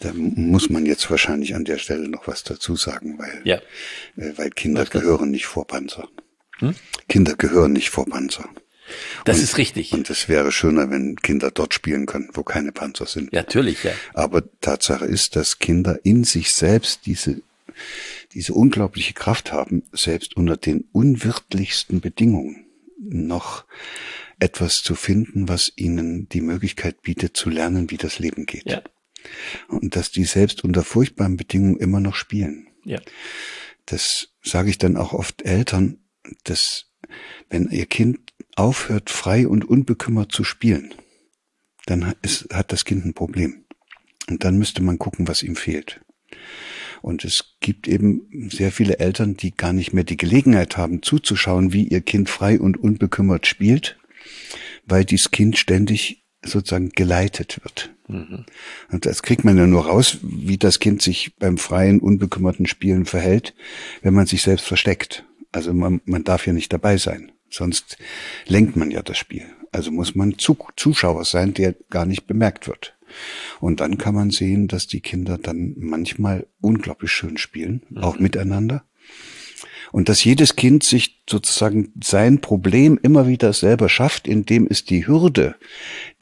da 0.00 0.12
muss 0.12 0.68
man 0.68 0.84
jetzt 0.84 1.08
wahrscheinlich 1.10 1.54
an 1.54 1.64
der 1.64 1.78
Stelle 1.78 2.08
noch 2.08 2.26
was 2.26 2.42
dazu 2.42 2.74
sagen, 2.74 3.18
weil, 3.18 3.40
ja. 3.44 3.56
äh, 4.16 4.36
weil 4.36 4.50
Kinder 4.50 4.84
gehören 4.84 5.30
nicht 5.30 5.46
vor 5.46 5.66
Panzer. 5.66 6.08
Hm? 6.58 6.74
Kinder 7.08 7.36
gehören 7.36 7.72
nicht 7.72 7.90
vor 7.90 8.06
Panzer. 8.06 8.48
Das 9.24 9.36
und, 9.36 9.44
ist 9.44 9.58
richtig. 9.58 9.92
Und 9.92 10.10
es 10.10 10.28
wäre 10.28 10.50
schöner, 10.50 10.90
wenn 10.90 11.14
Kinder 11.16 11.52
dort 11.52 11.74
spielen 11.74 12.06
können, 12.06 12.30
wo 12.32 12.42
keine 12.42 12.72
Panzer 12.72 13.06
sind. 13.06 13.32
Ja, 13.32 13.42
natürlich, 13.42 13.84
ja. 13.84 13.92
Aber 14.14 14.42
Tatsache 14.60 15.04
ist, 15.04 15.36
dass 15.36 15.60
Kinder 15.60 16.00
in 16.02 16.24
sich 16.24 16.52
selbst 16.52 17.06
diese 17.06 17.42
diese 18.32 18.52
unglaubliche 18.52 19.14
Kraft 19.14 19.52
haben, 19.52 19.82
selbst 19.92 20.36
unter 20.36 20.56
den 20.56 20.84
unwirtlichsten 20.92 22.00
Bedingungen 22.00 22.66
noch 22.98 23.64
etwas 24.40 24.82
zu 24.82 24.94
finden, 24.94 25.48
was 25.48 25.72
ihnen 25.76 26.28
die 26.28 26.40
Möglichkeit 26.40 27.02
bietet, 27.02 27.36
zu 27.36 27.50
lernen, 27.50 27.90
wie 27.90 27.96
das 27.96 28.18
Leben 28.18 28.46
geht. 28.46 28.70
Ja. 28.70 28.82
Und 29.68 29.96
dass 29.96 30.10
die 30.10 30.24
selbst 30.24 30.64
unter 30.64 30.82
furchtbaren 30.82 31.36
Bedingungen 31.36 31.76
immer 31.76 32.00
noch 32.00 32.14
spielen. 32.14 32.68
Ja. 32.84 33.00
Das 33.86 34.28
sage 34.42 34.70
ich 34.70 34.78
dann 34.78 34.96
auch 34.96 35.12
oft 35.12 35.42
Eltern, 35.42 35.98
dass 36.44 36.86
wenn 37.48 37.68
ihr 37.70 37.86
Kind 37.86 38.18
aufhört, 38.56 39.10
frei 39.10 39.46
und 39.46 39.64
unbekümmert 39.64 40.32
zu 40.32 40.44
spielen, 40.44 40.94
dann 41.86 42.14
ist, 42.22 42.52
hat 42.52 42.72
das 42.72 42.84
Kind 42.84 43.04
ein 43.04 43.14
Problem. 43.14 43.64
Und 44.28 44.44
dann 44.44 44.58
müsste 44.58 44.82
man 44.82 44.98
gucken, 44.98 45.28
was 45.28 45.42
ihm 45.42 45.56
fehlt. 45.56 46.00
Und 47.02 47.24
es 47.24 47.56
gibt 47.60 47.88
eben 47.88 48.48
sehr 48.50 48.70
viele 48.70 48.98
Eltern, 48.98 49.36
die 49.36 49.52
gar 49.52 49.72
nicht 49.72 49.92
mehr 49.92 50.04
die 50.04 50.18
Gelegenheit 50.18 50.76
haben, 50.76 51.02
zuzuschauen, 51.02 51.72
wie 51.72 51.88
ihr 51.88 52.02
Kind 52.02 52.28
frei 52.28 52.60
und 52.60 52.76
unbekümmert 52.76 53.46
spielt, 53.46 53.98
weil 54.86 55.04
dieses 55.04 55.30
Kind 55.30 55.58
ständig 55.58 56.24
sozusagen 56.42 56.90
geleitet 56.90 57.60
wird. 57.62 57.94
Mhm. 58.08 58.44
Und 58.90 59.06
das 59.06 59.22
kriegt 59.22 59.44
man 59.44 59.58
ja 59.58 59.66
nur 59.66 59.86
raus, 59.86 60.18
wie 60.22 60.58
das 60.58 60.80
Kind 60.80 61.02
sich 61.02 61.36
beim 61.36 61.58
freien, 61.58 62.00
unbekümmerten 62.00 62.66
Spielen 62.66 63.04
verhält, 63.04 63.54
wenn 64.02 64.14
man 64.14 64.26
sich 64.26 64.42
selbst 64.42 64.66
versteckt. 64.66 65.24
Also 65.52 65.74
man, 65.74 66.00
man 66.04 66.24
darf 66.24 66.46
ja 66.46 66.52
nicht 66.52 66.72
dabei 66.72 66.96
sein, 66.96 67.32
sonst 67.50 67.98
lenkt 68.46 68.76
man 68.76 68.90
ja 68.90 69.02
das 69.02 69.18
Spiel. 69.18 69.46
Also 69.72 69.90
muss 69.90 70.14
man 70.14 70.36
Zuschauer 70.38 71.24
sein, 71.24 71.54
der 71.54 71.74
gar 71.90 72.06
nicht 72.06 72.26
bemerkt 72.26 72.66
wird. 72.66 72.96
Und 73.60 73.80
dann 73.80 73.98
kann 73.98 74.14
man 74.14 74.30
sehen, 74.30 74.68
dass 74.68 74.86
die 74.86 75.00
Kinder 75.00 75.38
dann 75.38 75.74
manchmal 75.76 76.46
unglaublich 76.60 77.10
schön 77.10 77.38
spielen, 77.38 77.82
mhm. 77.88 77.98
auch 77.98 78.18
miteinander. 78.18 78.84
Und 79.92 80.08
dass 80.08 80.24
jedes 80.24 80.56
Kind 80.56 80.84
sich 80.84 81.20
sozusagen 81.28 81.92
sein 82.02 82.40
Problem 82.40 82.98
immer 83.02 83.26
wieder 83.26 83.52
selber 83.52 83.88
schafft, 83.88 84.28
indem 84.28 84.66
es 84.68 84.84
die 84.84 85.06
Hürde 85.06 85.56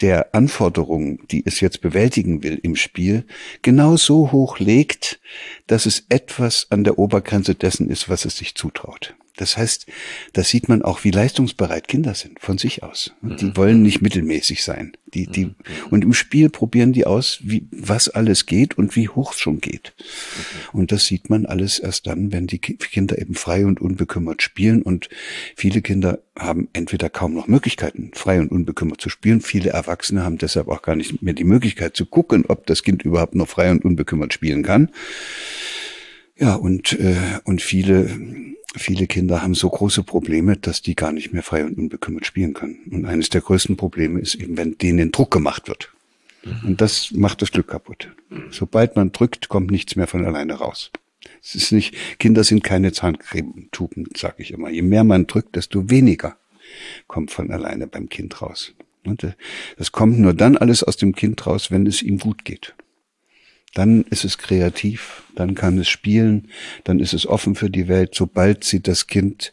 der 0.00 0.34
Anforderungen, 0.34 1.20
die 1.30 1.44
es 1.44 1.60
jetzt 1.60 1.80
bewältigen 1.80 2.42
will 2.42 2.58
im 2.62 2.76
Spiel, 2.76 3.25
genau 3.62 3.96
so 3.96 4.32
hoch 4.32 4.58
legt, 4.58 5.20
dass 5.66 5.87
es 5.87 6.04
etwas 6.08 6.66
an 6.70 6.84
der 6.84 6.98
Obergrenze 6.98 7.54
dessen 7.54 7.90
ist, 7.90 8.08
was 8.08 8.25
es 8.25 8.37
sich 8.37 8.54
zutraut. 8.54 9.14
Das 9.38 9.57
heißt, 9.57 9.87
da 10.33 10.42
sieht 10.42 10.68
man 10.68 10.83
auch, 10.83 11.04
wie 11.04 11.12
leistungsbereit 11.12 11.88
Kinder 11.88 12.14
sind 12.14 12.40
von 12.40 12.59
sich 12.59 12.83
aus. 12.83 13.12
Die 13.23 13.47
mhm. 13.47 13.57
wollen 13.57 13.83
nicht 13.83 14.02
mittelmäßig 14.02 14.64
sein. 14.64 14.92
Die, 15.14 15.26
die, 15.26 15.47
mhm. 15.47 15.54
und 15.90 16.04
im 16.04 16.12
Spiel 16.12 16.50
probieren 16.50 16.92
die 16.92 17.07
aus, 17.07 17.38
wie, 17.42 17.66
was 17.71 18.09
alles 18.09 18.47
geht 18.47 18.76
und 18.76 18.97
wie 18.97 19.09
hoch 19.09 19.33
es 19.33 19.38
schon 19.38 19.61
geht. 19.61 19.95
Mhm. 19.97 20.80
Und 20.80 20.92
das 20.92 21.04
sieht 21.07 21.30
man 21.30 21.47
alles 21.47 21.78
erst 21.78 22.09
dann, 22.09 22.33
wenn 22.33 22.49
die 22.49 22.59
Kinder 22.59 23.16
eben 23.18 23.37
frei 23.37 23.64
und 23.64 23.80
unbekümmert 23.80 24.42
spielen. 24.42 24.83
Und 24.83 25.09
viele 25.54 25.83
Kinder 25.83 26.18
haben 26.37 26.68
entweder 26.73 27.09
kaum 27.09 27.33
noch 27.33 27.47
Möglichkeiten, 27.47 28.11
frei 28.14 28.40
und 28.40 28.50
unbekümmert 28.50 29.00
zu 29.00 29.09
spielen. 29.09 29.40
Viele 29.40 29.71
Erwachsene 29.71 30.25
haben 30.25 30.38
deshalb 30.38 30.66
auch 30.66 30.83
gar 30.83 30.97
nicht 30.97 31.23
mehr 31.23 31.35
die 31.35 31.45
Möglichkeit 31.45 31.97
zu 31.97 32.07
gucken, 32.07 32.45
ob 32.49 32.66
das 32.66 32.83
Kind 32.83 33.04
überhaupt 33.04 33.37
noch 33.37 33.49
frei 33.49 33.71
und 33.71 33.85
unbekümmert 33.85 34.35
spielen 34.35 34.64
kann. 34.64 34.90
Ja, 36.38 36.54
und, 36.54 36.92
äh, 36.99 37.40
und 37.45 37.61
viele 37.61 38.49
viele 38.76 39.07
Kinder 39.07 39.42
haben 39.42 39.54
so 39.54 39.68
große 39.68 40.02
Probleme, 40.02 40.57
dass 40.57 40.83
die 40.83 40.95
gar 40.95 41.12
nicht 41.12 41.33
mehr 41.33 41.42
frei 41.42 41.64
und 41.64 41.78
unbekümmert 41.78 42.26
spielen 42.26 42.54
können. 42.54 42.78
Und 42.90 43.04
eines 43.07 43.28
der 43.28 43.40
größten 43.40 43.76
Probleme 43.76 44.21
ist 44.21 44.35
eben, 44.35 44.57
wenn 44.57 44.76
denen 44.78 45.12
Druck 45.12 45.30
gemacht 45.30 45.68
wird. 45.68 45.92
Mhm. 46.45 46.68
Und 46.68 46.80
das 46.80 47.12
macht 47.12 47.42
das 47.42 47.52
Glück 47.52 47.68
kaputt. 47.68 48.11
Sobald 48.50 48.97
man 48.97 49.12
drückt, 49.12 49.49
kommt 49.49 49.71
nichts 49.71 49.97
mehr 49.97 50.07
von 50.07 50.25
alleine 50.25 50.54
raus. 50.54 50.90
Es 51.42 51.54
ist 51.54 51.73
nicht, 51.73 51.95
Kinder 52.18 52.45
sind 52.45 52.62
keine 52.62 52.92
Zahncremetuben, 52.92 54.09
sage 54.16 54.42
ich 54.42 54.52
immer. 54.52 54.71
Je 54.71 54.83
mehr 54.83 55.04
man 55.04 55.26
drückt, 55.26 55.57
desto 55.57 55.90
weniger 55.90 56.37
kommt 57.07 57.30
von 57.30 57.50
alleine 57.50 57.87
beim 57.87 58.09
Kind 58.09 58.42
raus. 58.42 58.75
Und 59.04 59.25
äh, 59.25 59.33
das 59.76 59.92
kommt 59.92 60.18
nur 60.18 60.35
dann 60.35 60.57
alles 60.57 60.83
aus 60.83 60.97
dem 60.97 61.14
Kind 61.14 61.47
raus, 61.47 61.71
wenn 61.71 61.87
es 61.87 62.02
ihm 62.02 62.18
gut 62.18 62.45
geht 62.45 62.75
dann 63.75 64.02
ist 64.10 64.25
es 64.25 64.38
kreativ, 64.38 65.22
dann 65.34 65.54
kann 65.54 65.78
es 65.78 65.88
spielen, 65.88 66.48
dann 66.84 66.98
ist 66.98 67.12
es 67.12 67.26
offen 67.26 67.54
für 67.54 67.70
die 67.70 67.88
Welt. 67.88 68.14
Sobald 68.14 68.64
sie 68.64 68.80
das 68.80 69.06
Kind, 69.06 69.52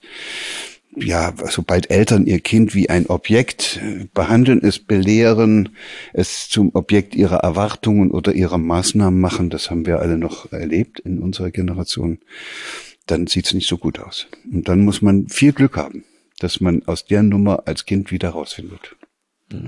ja, 0.96 1.34
sobald 1.50 1.92
Eltern 1.92 2.26
ihr 2.26 2.40
Kind 2.40 2.74
wie 2.74 2.90
ein 2.90 3.08
Objekt 3.08 3.82
äh, 3.84 4.08
behandeln, 4.14 4.62
es 4.64 4.80
belehren, 4.80 5.70
es 6.14 6.48
zum 6.50 6.72
Objekt 6.74 7.16
ihrer 7.16 7.38
Erwartungen 7.38 8.12
oder 8.12 8.34
ihrer 8.34 8.58
Maßnahmen 8.58 9.20
machen, 9.20 9.50
das 9.50 9.70
haben 9.70 9.86
wir 9.86 10.00
alle 10.00 10.18
noch 10.18 10.52
erlebt 10.52 11.00
in 11.02 11.20
unserer 11.20 11.52
Generation, 11.52 12.20
dann 13.08 13.28
sieht 13.28 13.46
es 13.48 13.54
nicht 13.54 13.68
so 13.68 13.78
gut 13.78 14.00
aus. 14.00 14.28
Und 14.52 14.68
dann 14.68 14.84
muss 14.84 15.02
man 15.02 15.28
viel 15.28 15.54
Glück 15.54 15.78
haben, 15.78 16.04
dass 16.40 16.62
man 16.62 16.84
aus 16.86 17.06
der 17.06 17.24
Nummer 17.24 17.64
als 17.66 17.86
Kind 17.86 18.12
wieder 18.12 18.30
rausfindet. 18.30 18.96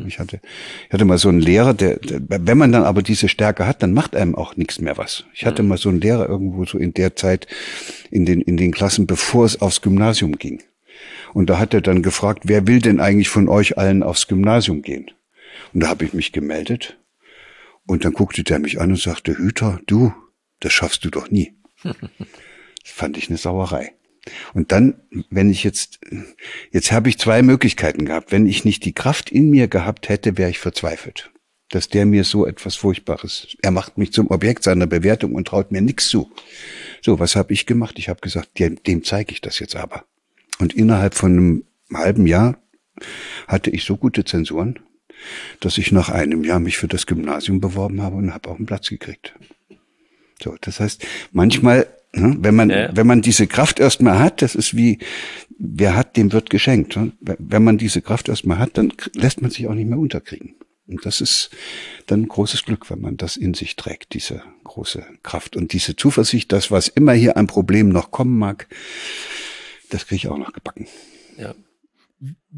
Ich 0.08 0.20
hatte, 0.20 0.40
ich 0.88 0.94
hatte 0.94 1.06
mal 1.06 1.18
so 1.18 1.30
einen 1.30 1.40
Lehrer, 1.40 1.74
der, 1.74 1.98
der, 1.98 2.22
wenn 2.22 2.58
man 2.58 2.72
dann 2.72 2.84
aber 2.84 3.02
diese 3.02 3.30
Stärke 3.30 3.66
hat, 3.66 3.84
dann 3.84 3.94
macht 3.94 4.16
einem 4.16 4.36
auch 4.36 4.56
nichts 4.56 4.80
mehr 4.80 4.98
was. 4.98 5.26
Ich 5.34 5.46
hatte 5.46 5.64
mal 5.64 5.78
so 5.78 5.90
einen 5.90 6.02
Lehrer 6.02 6.28
irgendwo 6.28 6.66
so 6.66 6.78
in 6.78 6.94
der 6.94 7.16
Zeit 7.16 7.48
in 8.12 8.26
den, 8.26 8.42
in 8.42 8.58
den 8.58 8.72
Klassen, 8.72 9.08
bevor 9.08 9.46
es 9.46 9.62
aufs 9.62 9.82
Gymnasium 9.82 10.38
ging. 10.38 10.64
Und 11.34 11.50
da 11.50 11.60
hat 11.60 11.74
er 11.74 11.82
dann 11.82 12.02
gefragt, 12.02 12.44
wer 12.46 12.68
will 12.68 12.80
denn 12.80 13.00
eigentlich 13.00 13.30
von 13.30 13.50
euch 13.50 13.78
allen 13.78 14.04
aufs 14.04 14.28
Gymnasium 14.28 14.82
gehen? 14.82 15.12
Und 15.74 15.84
da 15.84 15.88
habe 15.88 16.06
ich 16.06 16.14
mich 16.14 16.32
gemeldet. 16.32 16.98
Und 17.86 18.06
dann 18.06 18.14
guckte 18.14 18.44
der 18.44 18.60
mich 18.60 18.82
an 18.82 18.92
und 18.92 19.00
sagte, 19.00 19.38
Hüter, 19.38 19.80
du, 19.88 20.14
das 20.60 20.74
schaffst 20.74 21.06
du 21.06 21.10
doch 21.10 21.30
nie. 21.30 21.54
Das 22.84 22.96
fand 22.96 23.18
ich 23.18 23.28
eine 23.28 23.38
Sauerei. 23.38 23.92
Und 24.54 24.72
dann, 24.72 24.96
wenn 25.30 25.50
ich 25.50 25.64
jetzt, 25.64 26.00
jetzt 26.72 26.92
habe 26.92 27.10
ich 27.10 27.18
zwei 27.18 27.42
Möglichkeiten 27.42 28.06
gehabt. 28.06 28.32
Wenn 28.32 28.46
ich 28.46 28.66
nicht 28.66 28.86
die 28.86 28.94
Kraft 28.94 29.32
in 29.32 29.50
mir 29.50 29.68
gehabt 29.68 30.10
hätte, 30.10 30.38
wäre 30.38 30.50
ich 30.50 30.60
verzweifelt. 30.60 31.32
Dass 31.70 31.90
der 31.90 32.06
mir 32.06 32.24
so 32.24 32.46
etwas 32.46 32.76
Furchtbares. 32.76 33.58
Er 33.62 33.72
macht 33.72 33.98
mich 33.98 34.14
zum 34.14 34.32
Objekt 34.32 34.64
seiner 34.64 34.88
Bewertung 34.88 35.36
und 35.36 35.48
traut 35.48 35.72
mir 35.72 35.82
nichts 35.82 36.08
zu. 36.10 36.32
So, 37.02 37.20
was 37.20 37.36
habe 37.36 37.54
ich 37.54 37.66
gemacht? 37.66 38.00
Ich 38.00 38.10
habe 38.10 38.22
gesagt, 38.22 38.60
dem, 38.60 38.82
dem 38.84 39.04
zeige 39.04 39.34
ich 39.34 39.42
das 39.42 39.60
jetzt 39.60 39.76
aber. 39.76 40.06
Und 40.60 40.74
innerhalb 40.74 41.14
von 41.14 41.32
einem 41.32 41.64
halben 41.94 42.26
Jahr 42.26 42.58
hatte 43.48 43.70
ich 43.70 43.84
so 43.84 43.98
gute 43.98 44.26
Zensuren, 44.26 44.80
dass 45.60 45.78
ich 45.78 45.92
nach 45.92 46.10
einem 46.10 46.44
Jahr 46.44 46.60
mich 46.60 46.78
für 46.78 46.88
das 46.88 47.06
Gymnasium 47.06 47.60
beworben 47.60 48.02
habe 48.02 48.16
und 48.16 48.34
habe 48.34 48.50
auch 48.50 48.56
einen 48.56 48.66
Platz 48.66 48.90
gekriegt. 48.90 49.34
So, 50.42 50.56
das 50.62 50.80
heißt, 50.80 51.06
manchmal? 51.32 51.88
Wenn 52.14 52.56
man, 52.56 52.70
ja. 52.70 52.90
wenn 52.96 53.06
man 53.06 53.22
diese 53.22 53.48
Kraft 53.48 53.80
erstmal 53.80 54.20
hat, 54.20 54.42
das 54.42 54.56
ist 54.56 54.76
wie, 54.76 55.00
wer 55.60 55.96
hat, 55.96 56.18
dem 56.18 56.32
wird 56.32 56.50
geschenkt. 56.50 56.96
Ne? 56.96 57.12
Wenn 57.20 57.64
man 57.64 57.78
diese 57.78 58.02
Kraft 58.02 58.30
erstmal 58.30 58.60
hat, 58.60 58.78
dann 58.78 58.94
lässt 59.14 59.42
man 59.42 59.52
sich 59.52 59.68
auch 59.68 59.74
nicht 59.74 59.90
mehr 59.90 60.00
unterkriegen. 60.00 60.56
Und 60.88 61.06
das 61.06 61.20
ist 61.20 61.50
dann 62.06 62.28
großes 62.28 62.64
Glück, 62.64 62.90
wenn 62.90 63.02
man 63.02 63.18
das 63.18 63.36
in 63.36 63.54
sich 63.54 63.76
trägt, 63.76 64.14
diese 64.14 64.42
große 64.64 65.06
Kraft 65.22 65.58
und 65.58 65.74
diese 65.74 65.98
Zuversicht, 65.98 66.52
dass 66.54 66.72
was 66.72 66.88
immer 66.88 67.12
hier 67.12 67.36
an 67.36 67.48
Problemen 67.48 67.90
noch 67.90 68.10
kommen 68.10 68.38
mag, 68.38 68.68
das 69.90 70.08
kriege 70.08 70.16
ich 70.16 70.28
auch 70.30 70.38
noch 70.38 70.54
gebacken. 70.54 70.88
Ja. 71.38 71.54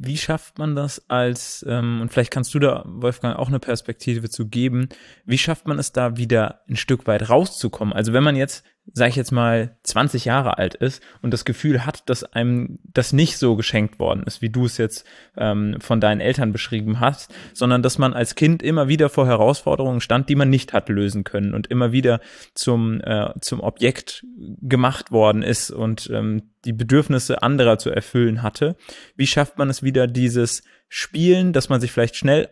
Wie 0.02 0.18
schafft 0.18 0.58
man 0.58 0.76
das 0.76 1.10
als, 1.10 1.66
ähm, 1.68 2.02
und 2.02 2.12
vielleicht 2.12 2.32
kannst 2.32 2.54
du 2.54 2.60
da, 2.60 2.84
Wolfgang, 2.86 3.38
auch 3.38 3.48
eine 3.48 3.60
Perspektive 3.60 4.30
zu 4.30 4.48
geben, 4.48 4.90
wie 5.26 5.38
schafft 5.38 5.68
man 5.68 5.80
es 5.80 5.92
da 5.92 6.18
wieder 6.18 6.62
ein 6.70 6.76
Stück 6.78 7.08
weit 7.08 7.30
rauszukommen? 7.30 7.94
Also 7.94 8.14
wenn 8.14 8.24
man 8.24 8.36
jetzt 8.36 8.64
sage 8.94 9.10
ich 9.10 9.16
jetzt 9.16 9.32
mal, 9.32 9.78
20 9.84 10.26
Jahre 10.26 10.58
alt 10.58 10.76
ist 10.76 11.02
und 11.22 11.32
das 11.32 11.46
Gefühl 11.46 11.86
hat, 11.86 12.10
dass 12.10 12.24
einem 12.24 12.80
das 12.84 13.14
nicht 13.14 13.38
so 13.38 13.56
geschenkt 13.56 14.00
worden 14.00 14.24
ist, 14.24 14.42
wie 14.42 14.50
du 14.50 14.66
es 14.66 14.78
jetzt 14.78 15.06
ähm, 15.38 15.78
von 15.80 16.00
deinen 16.00 16.22
Eltern 16.22 16.52
beschrieben 16.52 17.00
hast, 17.00 17.34
sondern 17.54 17.84
dass 17.84 17.98
man 17.98 18.14
als 18.14 18.36
Kind 18.36 18.64
immer 18.64 18.88
wieder 18.88 19.10
vor 19.10 19.28
Herausforderungen 19.28 20.02
stand, 20.02 20.30
die 20.30 20.36
man 20.36 20.50
nicht 20.50 20.74
hat 20.74 20.90
lösen 20.90 21.24
können 21.24 21.54
und 21.54 21.68
immer 21.68 21.92
wieder 21.92 22.20
zum, 22.54 23.02
äh, 23.02 23.34
zum 23.42 23.60
Objekt 23.62 24.26
gemacht 24.62 25.12
worden 25.12 25.44
ist 25.44 25.72
und 25.72 26.10
ähm, 26.12 26.44
die 26.66 26.74
Bedürfnisse 26.74 27.42
anderer 27.42 27.78
zu 27.78 27.90
erfüllen 27.90 28.44
hatte. 28.44 28.76
Wie 29.16 29.28
schafft 29.28 29.58
man 29.58 29.70
es 29.70 29.82
wieder, 29.82 29.89
dieses 29.92 30.64
Spielen, 30.88 31.54
dass 31.54 31.70
man 31.70 31.82
sich 31.82 31.92
vielleicht 31.92 32.16
schnell 32.16 32.50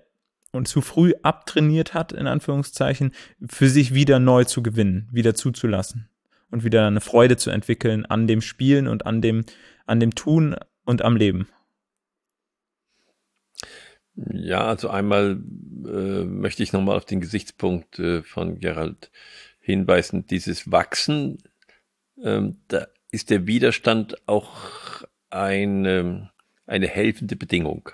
und 0.52 0.68
zu 0.68 0.82
früh 0.82 1.14
abtrainiert 1.24 1.94
hat, 1.94 2.12
in 2.12 2.28
Anführungszeichen, 2.28 3.12
für 3.48 3.70
sich 3.70 3.94
wieder 3.94 4.20
neu 4.20 4.44
zu 4.44 4.64
gewinnen, 4.64 5.10
wieder 5.12 5.36
zuzulassen? 5.36 6.10
und 6.50 6.64
wieder 6.64 6.88
eine 6.88 7.02
Freude 7.02 7.38
zu 7.38 7.50
entwickeln 7.50 8.06
an 8.06 8.28
dem 8.28 8.42
Spielen 8.42 8.88
und 8.88 9.06
an 9.06 9.22
dem, 9.22 9.46
an 9.86 10.00
dem 10.00 10.16
Tun 10.16 10.56
und 10.86 11.02
am 11.02 11.16
Leben. 11.16 11.48
Ja, 14.16 14.66
also 14.66 14.90
einmal 14.90 15.40
äh, 15.86 16.24
möchte 16.24 16.64
ich 16.64 16.74
nochmal 16.74 16.98
auf 16.98 17.06
den 17.06 17.22
Gesichtspunkt 17.22 18.00
äh, 18.00 18.24
von 18.24 18.60
Gerald 18.60 19.12
hinweisen. 19.60 20.26
Dieses 20.26 20.72
Wachsen, 20.72 21.38
ähm, 22.24 22.58
da 22.68 22.88
ist 23.12 23.30
der 23.30 23.46
Widerstand 23.46 24.28
auch 24.28 25.04
eine, 25.30 26.32
eine 26.68 26.88
helfende 26.88 27.36
Bedingung. 27.36 27.90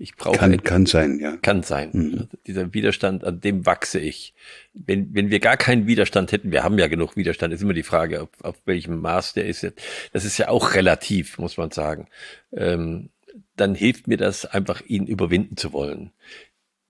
Ich 0.00 0.14
brauche 0.14 0.38
kann, 0.38 0.62
kann 0.62 0.86
sein, 0.86 1.18
ja. 1.18 1.36
Kann 1.38 1.64
sein. 1.64 1.90
Mhm. 1.92 2.28
Dieser 2.46 2.72
Widerstand, 2.72 3.24
an 3.24 3.40
dem 3.40 3.66
wachse 3.66 3.98
ich. 3.98 4.32
Wenn, 4.72 5.12
wenn 5.12 5.30
wir 5.30 5.40
gar 5.40 5.56
keinen 5.56 5.88
Widerstand 5.88 6.30
hätten, 6.30 6.52
wir 6.52 6.62
haben 6.62 6.78
ja 6.78 6.86
genug 6.86 7.16
Widerstand, 7.16 7.52
ist 7.52 7.62
immer 7.62 7.74
die 7.74 7.82
Frage, 7.82 8.22
auf, 8.22 8.28
auf 8.42 8.56
welchem 8.64 9.00
Maß 9.00 9.32
der 9.32 9.46
ist. 9.46 9.66
Das 10.12 10.24
ist 10.24 10.38
ja 10.38 10.48
auch 10.48 10.74
relativ, 10.74 11.38
muss 11.38 11.56
man 11.56 11.72
sagen. 11.72 12.06
Ähm, 12.52 13.10
dann 13.56 13.74
hilft 13.74 14.06
mir 14.06 14.16
das 14.16 14.46
einfach, 14.46 14.82
ihn 14.86 15.06
überwinden 15.06 15.56
zu 15.56 15.72
wollen. 15.72 16.12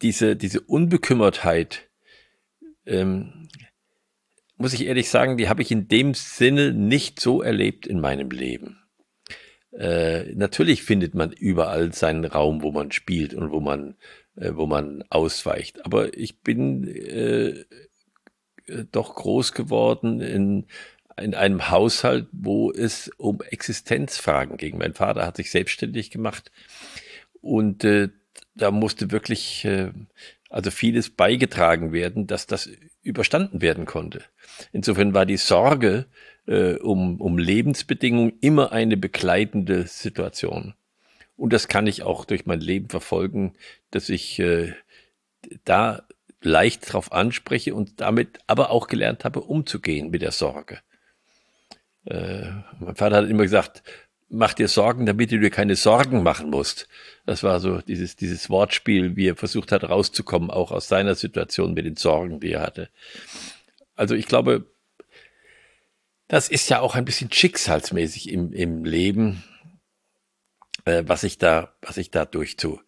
Diese, 0.03 0.37
diese 0.37 0.61
Unbekümmertheit, 0.61 1.89
ähm, 2.85 3.49
muss 4.59 4.75
ich 4.75 4.87
ehrlich 4.87 5.09
sagen, 5.09 5.39
die 5.39 5.49
habe 5.49 5.63
ich 5.63 5.71
in 5.71 5.89
dem 5.89 6.13
Sinne 6.13 6.75
nicht 6.75 7.21
so 7.21 7.41
erlebt 7.41 7.87
in 7.87 8.01
meinem 8.01 8.31
Leben. 8.31 8.83
Äh, 9.79 10.35
natürlich 10.35 10.83
findet 10.83 11.15
man 11.15 11.31
überall 11.31 11.93
seinen 11.93 12.25
Raum, 12.25 12.63
wo 12.63 12.73
man 12.73 12.91
spielt 12.91 13.33
und 13.33 13.53
wo 13.53 13.61
man, 13.61 13.95
äh, 14.35 14.51
wo 14.55 14.67
man 14.67 15.05
ausweicht. 15.09 15.85
Aber 15.87 16.19
ich 16.19 16.41
bin 16.41 16.89
äh, 16.89 17.65
doch 18.91 19.15
groß 19.15 19.53
geworden 19.53 20.21
in, 20.21 20.67
in 21.17 21.35
einem 21.35 21.71
Haushalt, 21.71 22.27
wo 22.33 22.73
es 22.73 23.09
um 23.19 23.41
Existenzfragen 23.41 24.57
ging. 24.57 24.79
Mein 24.79 24.95
Vater 24.95 25.25
hat 25.25 25.37
sich 25.37 25.53
selbstständig 25.53 26.11
gemacht 26.11 26.51
und 27.41 27.85
äh, 27.85 28.09
da 28.57 28.73
musste 28.73 29.13
wirklich 29.13 29.65
äh, 29.65 29.93
also 30.51 30.73
vieles 30.73 31.11
beigetragen 31.11 31.93
werden, 31.93 32.27
dass 32.27 32.49
das 32.49 32.69
überstanden 33.03 33.63
werden 33.63 33.85
konnte. 33.85 34.25
Insofern 34.73 35.15
war 35.15 35.25
die 35.25 35.37
Sorge 35.37 36.07
äh, 36.49 36.75
um, 36.75 37.21
um 37.21 37.39
Lebensbedingungen 37.39 38.33
immer 38.41 38.73
eine 38.73 38.97
begleitende 38.97 39.87
Situation. 39.87 40.75
Und 41.37 41.53
das 41.53 41.69
kann 41.69 41.87
ich 41.87 42.03
auch 42.03 42.25
durch 42.25 42.47
mein 42.47 42.61
Leben 42.61 42.89
verfolgen, 42.89 43.55
dass 43.91 44.09
ich 44.09 44.41
äh, 44.41 44.73
da 45.65 46.03
leicht 46.41 46.93
drauf 46.93 47.13
anspreche 47.13 47.75
und 47.75 48.01
damit 48.01 48.39
aber 48.47 48.71
auch 48.71 48.89
gelernt 48.89 49.25
habe, 49.25 49.43
umzugehen 49.43 50.11
mit 50.11 50.23
der 50.23 50.33
Sorge. 50.33 50.81
Äh, 52.07 52.47
mein 52.81 52.97
Vater 52.97 53.17
hat 53.17 53.29
immer 53.29 53.43
gesagt, 53.43 53.83
mach 54.31 54.55
dir 54.55 54.69
Sorgen, 54.69 55.07
damit 55.07 55.31
du 55.31 55.39
dir 55.39 55.51
keine 55.51 55.77
Sorgen 55.77 56.23
machen 56.23 56.51
musst. 56.51 56.89
Das 57.27 57.43
war 57.43 57.61
so 57.61 57.81
dieses, 57.83 58.17
dieses 58.17 58.49
Wortspiel, 58.51 59.17
wie 59.17 59.29
er 59.29 59.37
versucht 59.37 59.71
hat, 59.71 59.85
rauszukommen, 59.85 60.51
auch 60.51 60.73
aus 60.73 60.89
seiner 60.89 61.15
Situation 61.15 61.75
mit 61.75 61.85
den 61.85 61.97
Sorgen, 61.97 62.41
die 62.41 62.53
er 62.53 62.63
hatte. 62.63 62.89
Also 63.97 64.15
ich 64.15 64.27
glaube, 64.27 64.67
das 66.29 66.49
ist 66.49 66.69
ja 66.69 66.81
auch 66.81 66.95
ein 66.95 67.05
bisschen 67.05 67.33
schicksalsmäßig 67.33 68.31
im, 68.31 68.53
im 68.53 68.85
Leben, 68.85 69.43
äh, 70.85 71.03
was 71.07 71.25
ich 71.25 71.39
da, 71.39 71.75
was 71.83 71.97
ich 71.97 72.11
da 72.11 72.25
durchzu, 72.25 72.81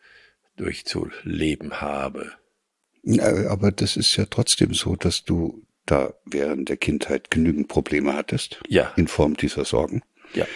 durchzuleben 0.57 1.81
habe. 1.81 2.33
Aber 3.49 3.73
das 3.73 3.97
ist 3.97 4.15
ja 4.17 4.27
trotzdem 4.27 4.75
so, 4.75 4.95
dass 4.95 5.25
du 5.25 5.67
da 5.87 6.13
während 6.27 6.69
der 6.69 6.77
Kindheit 6.77 7.31
genügend 7.31 7.69
Probleme 7.69 8.13
hattest. 8.15 8.61
Ja. 8.69 8.93
In 8.97 9.09
Form 9.09 9.37
dieser 9.37 9.65
Sorgen. 9.65 10.03
Ja. 10.35 10.47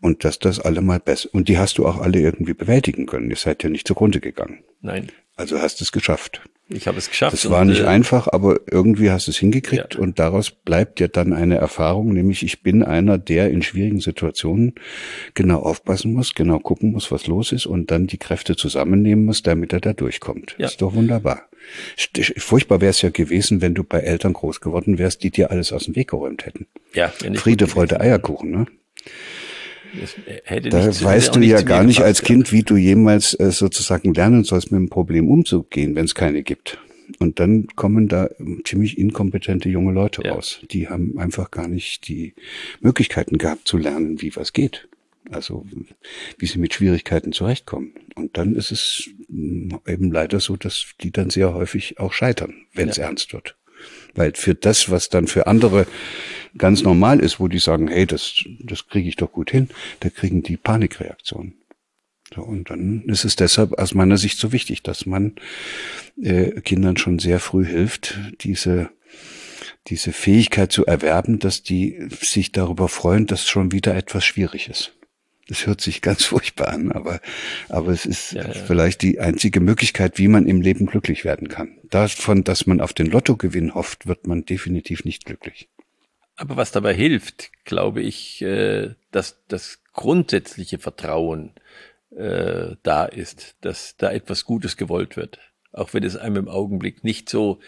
Und 0.00 0.24
dass 0.24 0.38
das 0.38 0.60
alle 0.60 0.80
mal 0.80 1.00
besser, 1.00 1.28
und 1.32 1.48
die 1.48 1.58
hast 1.58 1.78
du 1.78 1.86
auch 1.86 2.00
alle 2.00 2.20
irgendwie 2.20 2.54
bewältigen 2.54 3.06
können. 3.06 3.30
Ihr 3.30 3.36
seid 3.36 3.62
ja 3.64 3.70
nicht 3.70 3.86
zugrunde 3.88 4.20
gegangen. 4.20 4.62
Nein. 4.80 5.08
Also 5.36 5.60
hast 5.60 5.80
es 5.80 5.92
geschafft. 5.92 6.42
Ich 6.70 6.86
habe 6.86 6.98
es 6.98 7.08
geschafft. 7.08 7.32
Es 7.32 7.48
war 7.48 7.64
nicht 7.64 7.80
äh, 7.80 7.86
einfach, 7.86 8.28
aber 8.30 8.60
irgendwie 8.70 9.10
hast 9.10 9.26
du 9.26 9.30
es 9.30 9.38
hingekriegt 9.38 9.94
ja. 9.94 10.00
und 10.00 10.18
daraus 10.18 10.50
bleibt 10.50 11.00
ja 11.00 11.08
dann 11.08 11.32
eine 11.32 11.56
Erfahrung, 11.56 12.12
nämlich 12.12 12.42
ich 12.42 12.62
bin 12.62 12.82
einer, 12.82 13.16
der 13.16 13.50
in 13.50 13.62
schwierigen 13.62 14.00
Situationen 14.00 14.74
genau 15.32 15.60
aufpassen 15.60 16.12
muss, 16.12 16.34
genau 16.34 16.58
gucken 16.58 16.92
muss, 16.92 17.10
was 17.10 17.26
los 17.26 17.52
ist 17.52 17.64
und 17.64 17.90
dann 17.90 18.06
die 18.06 18.18
Kräfte 18.18 18.54
zusammennehmen 18.54 19.24
muss, 19.24 19.42
damit 19.42 19.72
er 19.72 19.80
da 19.80 19.94
durchkommt. 19.94 20.56
Ja. 20.58 20.66
Ist 20.66 20.82
doch 20.82 20.94
wunderbar. 20.94 21.48
Furchtbar 22.36 22.82
wäre 22.82 22.90
es 22.90 23.00
ja 23.00 23.10
gewesen, 23.10 23.62
wenn 23.62 23.74
du 23.74 23.82
bei 23.82 24.00
Eltern 24.00 24.34
groß 24.34 24.60
geworden 24.60 24.98
wärst, 24.98 25.22
die 25.22 25.30
dir 25.30 25.50
alles 25.50 25.72
aus 25.72 25.84
dem 25.84 25.96
Weg 25.96 26.10
geräumt 26.10 26.44
hätten. 26.44 26.66
Ja, 26.92 27.08
Friede, 27.34 27.66
Freude, 27.66 28.00
Eierkuchen, 28.00 28.50
ne? 28.50 28.66
Da 30.70 30.86
weißt 30.86 31.34
du 31.34 31.40
ja 31.40 31.62
gar 31.62 31.84
nicht 31.84 32.02
als 32.02 32.22
Kind, 32.22 32.52
wie 32.52 32.62
du 32.62 32.76
jemals 32.76 33.34
äh, 33.34 33.50
sozusagen 33.50 34.14
lernen 34.14 34.44
sollst, 34.44 34.70
mit 34.70 34.78
dem 34.78 34.88
Problem 34.88 35.28
umzugehen, 35.28 35.94
wenn 35.94 36.04
es 36.04 36.14
keine 36.14 36.42
gibt. 36.42 36.78
Und 37.18 37.40
dann 37.40 37.66
kommen 37.68 38.08
da 38.08 38.28
ziemlich 38.64 38.98
inkompetente 38.98 39.68
junge 39.68 39.92
Leute 39.92 40.22
ja. 40.24 40.32
raus. 40.32 40.60
Die 40.70 40.88
haben 40.88 41.18
einfach 41.18 41.50
gar 41.50 41.68
nicht 41.68 42.06
die 42.08 42.34
Möglichkeiten 42.80 43.38
gehabt 43.38 43.66
zu 43.66 43.78
lernen, 43.78 44.20
wie 44.20 44.36
was 44.36 44.52
geht. 44.52 44.88
Also 45.30 45.66
wie 46.38 46.46
sie 46.46 46.58
mit 46.58 46.74
Schwierigkeiten 46.74 47.32
zurechtkommen. 47.32 47.92
Und 48.14 48.36
dann 48.38 48.54
ist 48.54 48.70
es 48.70 49.10
mm, 49.28 49.74
eben 49.86 50.10
leider 50.10 50.40
so, 50.40 50.56
dass 50.56 50.86
die 51.02 51.10
dann 51.10 51.30
sehr 51.30 51.54
häufig 51.54 51.98
auch 51.98 52.12
scheitern, 52.12 52.54
wenn 52.72 52.88
es 52.88 52.96
ja. 52.96 53.04
ernst 53.04 53.32
wird. 53.32 53.56
Weil 54.14 54.32
für 54.34 54.54
das, 54.54 54.90
was 54.90 55.08
dann 55.08 55.26
für 55.26 55.46
andere 55.46 55.86
ganz 56.56 56.82
normal 56.82 57.20
ist, 57.20 57.40
wo 57.40 57.48
die 57.48 57.58
sagen, 57.58 57.88
hey, 57.88 58.06
das, 58.06 58.44
das 58.60 58.88
kriege 58.88 59.08
ich 59.08 59.16
doch 59.16 59.32
gut 59.32 59.50
hin, 59.50 59.68
da 60.00 60.10
kriegen 60.10 60.42
die 60.42 60.56
Panikreaktionen. 60.56 61.54
So, 62.34 62.42
und 62.42 62.70
dann 62.70 63.04
ist 63.04 63.24
es 63.24 63.36
deshalb 63.36 63.78
aus 63.78 63.94
meiner 63.94 64.18
Sicht 64.18 64.38
so 64.38 64.52
wichtig, 64.52 64.82
dass 64.82 65.06
man 65.06 65.36
äh, 66.20 66.60
Kindern 66.60 66.96
schon 66.96 67.18
sehr 67.18 67.40
früh 67.40 67.64
hilft, 67.64 68.18
diese 68.40 68.90
diese 69.88 70.12
Fähigkeit 70.12 70.70
zu 70.70 70.86
erwerben, 70.86 71.38
dass 71.38 71.62
die 71.62 72.08
sich 72.20 72.52
darüber 72.52 72.88
freuen, 72.88 73.26
dass 73.26 73.48
schon 73.48 73.72
wieder 73.72 73.94
etwas 73.94 74.24
schwierig 74.24 74.68
ist. 74.68 74.94
Das 75.48 75.66
hört 75.66 75.80
sich 75.80 76.02
ganz 76.02 76.24
furchtbar 76.26 76.68
an, 76.68 76.92
aber, 76.92 77.20
aber 77.68 77.92
es 77.92 78.06
ist 78.06 78.32
ja, 78.32 78.46
ja. 78.46 78.52
vielleicht 78.52 79.02
die 79.02 79.18
einzige 79.18 79.60
Möglichkeit, 79.60 80.18
wie 80.18 80.28
man 80.28 80.46
im 80.46 80.60
Leben 80.60 80.86
glücklich 80.86 81.24
werden 81.24 81.48
kann. 81.48 81.78
Davon, 81.90 82.44
dass 82.44 82.66
man 82.66 82.80
auf 82.80 82.92
den 82.92 83.06
Lottogewinn 83.06 83.74
hofft, 83.74 84.06
wird 84.06 84.26
man 84.26 84.44
definitiv 84.44 85.04
nicht 85.04 85.24
glücklich. 85.24 85.68
Aber 86.38 86.56
was 86.56 86.70
dabei 86.70 86.94
hilft, 86.94 87.50
glaube 87.64 88.00
ich, 88.00 88.40
äh, 88.42 88.94
dass 89.10 89.42
das 89.48 89.82
grundsätzliche 89.92 90.78
Vertrauen 90.78 91.52
äh, 92.16 92.76
da 92.84 93.06
ist, 93.06 93.56
dass 93.60 93.96
da 93.96 94.12
etwas 94.12 94.44
Gutes 94.44 94.76
gewollt 94.76 95.16
wird. 95.16 95.40
Auch 95.72 95.94
wenn 95.94 96.04
es 96.04 96.16
einem 96.16 96.36
im 96.36 96.48
Augenblick 96.48 97.02
nicht 97.02 97.28
so, 97.28 97.58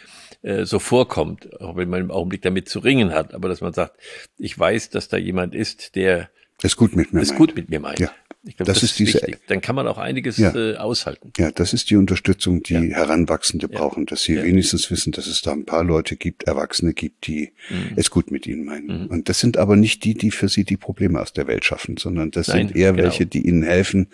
äh, 0.42 0.64
so 0.64 0.78
vorkommt, 0.78 1.60
auch 1.60 1.76
wenn 1.76 1.90
man 1.90 2.00
im 2.00 2.10
Augenblick 2.12 2.42
damit 2.42 2.68
zu 2.68 2.78
ringen 2.78 3.12
hat, 3.12 3.34
aber 3.34 3.48
dass 3.48 3.60
man 3.60 3.72
sagt, 3.72 3.98
ich 4.38 4.56
weiß, 4.56 4.90
dass 4.90 5.08
da 5.08 5.16
jemand 5.16 5.56
ist, 5.56 5.96
der 5.96 6.30
es 6.62 6.76
gut 6.76 6.96
mit 6.96 7.12
mir 7.12 7.20
es 7.20 7.28
meint. 7.28 7.38
gut 7.38 7.56
mit 7.56 7.70
mir 7.70 7.80
meint. 7.80 7.98
Ja. 7.98 8.12
Ich 8.42 8.56
glaube, 8.56 8.72
das, 8.72 8.80
das, 8.80 8.90
ist 8.90 8.98
diese, 8.98 9.14
wichtig. 9.14 9.38
Dann 9.48 9.60
kann 9.60 9.76
man 9.76 9.86
auch 9.86 9.98
einiges 9.98 10.38
ja. 10.38 10.54
äh, 10.54 10.76
aushalten. 10.76 11.30
Ja, 11.36 11.50
das 11.50 11.74
ist 11.74 11.90
die 11.90 11.96
Unterstützung, 11.96 12.62
die 12.62 12.72
ja. 12.72 12.80
Heranwachsende 12.80 13.68
ja. 13.70 13.78
brauchen, 13.78 14.06
dass 14.06 14.22
sie 14.22 14.42
wenigstens 14.42 14.90
wissen, 14.90 15.12
dass 15.12 15.26
es 15.26 15.42
da 15.42 15.52
ein 15.52 15.66
paar 15.66 15.84
Leute 15.84 16.16
gibt, 16.16 16.44
Erwachsene 16.44 16.94
gibt, 16.94 17.26
die 17.26 17.52
mhm. 17.68 17.92
es 17.96 18.10
gut 18.10 18.30
mit 18.30 18.46
ihnen 18.46 18.64
meinen. 18.64 19.02
Mhm. 19.02 19.06
Und 19.08 19.28
das 19.28 19.40
sind 19.40 19.58
aber 19.58 19.76
nicht 19.76 20.04
die, 20.04 20.14
die 20.14 20.30
für 20.30 20.48
sie 20.48 20.64
die 20.64 20.78
Probleme 20.78 21.20
aus 21.20 21.34
der 21.34 21.48
Welt 21.48 21.66
schaffen, 21.66 21.98
sondern 21.98 22.30
das 22.30 22.48
Nein, 22.48 22.68
sind 22.68 22.76
eher 22.76 22.92
genau. 22.92 23.04
welche, 23.04 23.26
die 23.26 23.46
ihnen 23.46 23.62
helfen, 23.62 24.08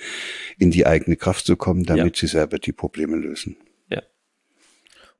in 0.58 0.72
die 0.72 0.86
eigene 0.86 1.14
Kraft 1.14 1.46
zu 1.46 1.56
kommen, 1.56 1.84
damit 1.84 2.16
sie 2.16 2.26
selber 2.26 2.58
die 2.58 2.72
Probleme 2.72 3.16
lösen. 3.16 3.56
Ja. 3.88 4.02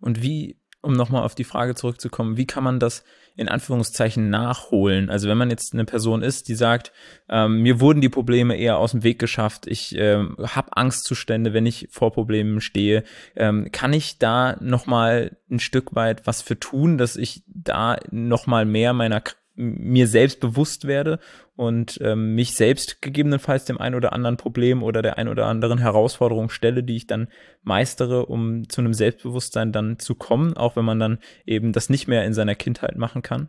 Und 0.00 0.20
wie 0.20 0.56
um 0.86 0.94
nochmal 0.94 1.22
auf 1.22 1.34
die 1.34 1.44
Frage 1.44 1.74
zurückzukommen, 1.74 2.36
wie 2.36 2.46
kann 2.46 2.64
man 2.64 2.80
das 2.80 3.04
in 3.36 3.48
Anführungszeichen 3.48 4.30
nachholen? 4.30 5.10
Also 5.10 5.28
wenn 5.28 5.36
man 5.36 5.50
jetzt 5.50 5.74
eine 5.74 5.84
Person 5.84 6.22
ist, 6.22 6.48
die 6.48 6.54
sagt, 6.54 6.92
ähm, 7.28 7.60
mir 7.62 7.80
wurden 7.80 8.00
die 8.00 8.08
Probleme 8.08 8.56
eher 8.56 8.78
aus 8.78 8.92
dem 8.92 9.02
Weg 9.02 9.18
geschafft, 9.18 9.66
ich 9.66 9.94
ähm, 9.98 10.36
habe 10.38 10.76
Angstzustände, 10.76 11.52
wenn 11.52 11.66
ich 11.66 11.88
vor 11.90 12.12
Problemen 12.12 12.60
stehe, 12.60 13.04
ähm, 13.34 13.68
kann 13.72 13.92
ich 13.92 14.18
da 14.18 14.56
nochmal 14.60 15.36
ein 15.50 15.58
Stück 15.58 15.94
weit 15.94 16.26
was 16.26 16.40
für 16.40 16.58
tun, 16.58 16.96
dass 16.96 17.16
ich 17.16 17.42
da 17.46 17.98
nochmal 18.10 18.64
mehr 18.64 18.92
meiner 18.92 19.20
mir 19.56 20.06
selbst 20.06 20.40
bewusst 20.40 20.86
werde 20.86 21.18
und 21.56 21.98
ähm, 22.02 22.34
mich 22.34 22.54
selbst 22.54 23.00
gegebenenfalls 23.00 23.64
dem 23.64 23.78
ein 23.78 23.94
oder 23.94 24.12
anderen 24.12 24.36
Problem 24.36 24.82
oder 24.82 25.02
der 25.02 25.18
ein 25.18 25.28
oder 25.28 25.46
anderen 25.46 25.78
Herausforderung 25.78 26.50
stelle, 26.50 26.82
die 26.82 26.96
ich 26.96 27.06
dann 27.06 27.28
meistere, 27.62 28.26
um 28.26 28.68
zu 28.68 28.82
einem 28.82 28.94
Selbstbewusstsein 28.94 29.72
dann 29.72 29.98
zu 29.98 30.14
kommen, 30.14 30.56
auch 30.56 30.76
wenn 30.76 30.84
man 30.84 31.00
dann 31.00 31.18
eben 31.46 31.72
das 31.72 31.88
nicht 31.88 32.06
mehr 32.06 32.24
in 32.24 32.34
seiner 32.34 32.54
Kindheit 32.54 32.96
machen 32.96 33.22
kann? 33.22 33.48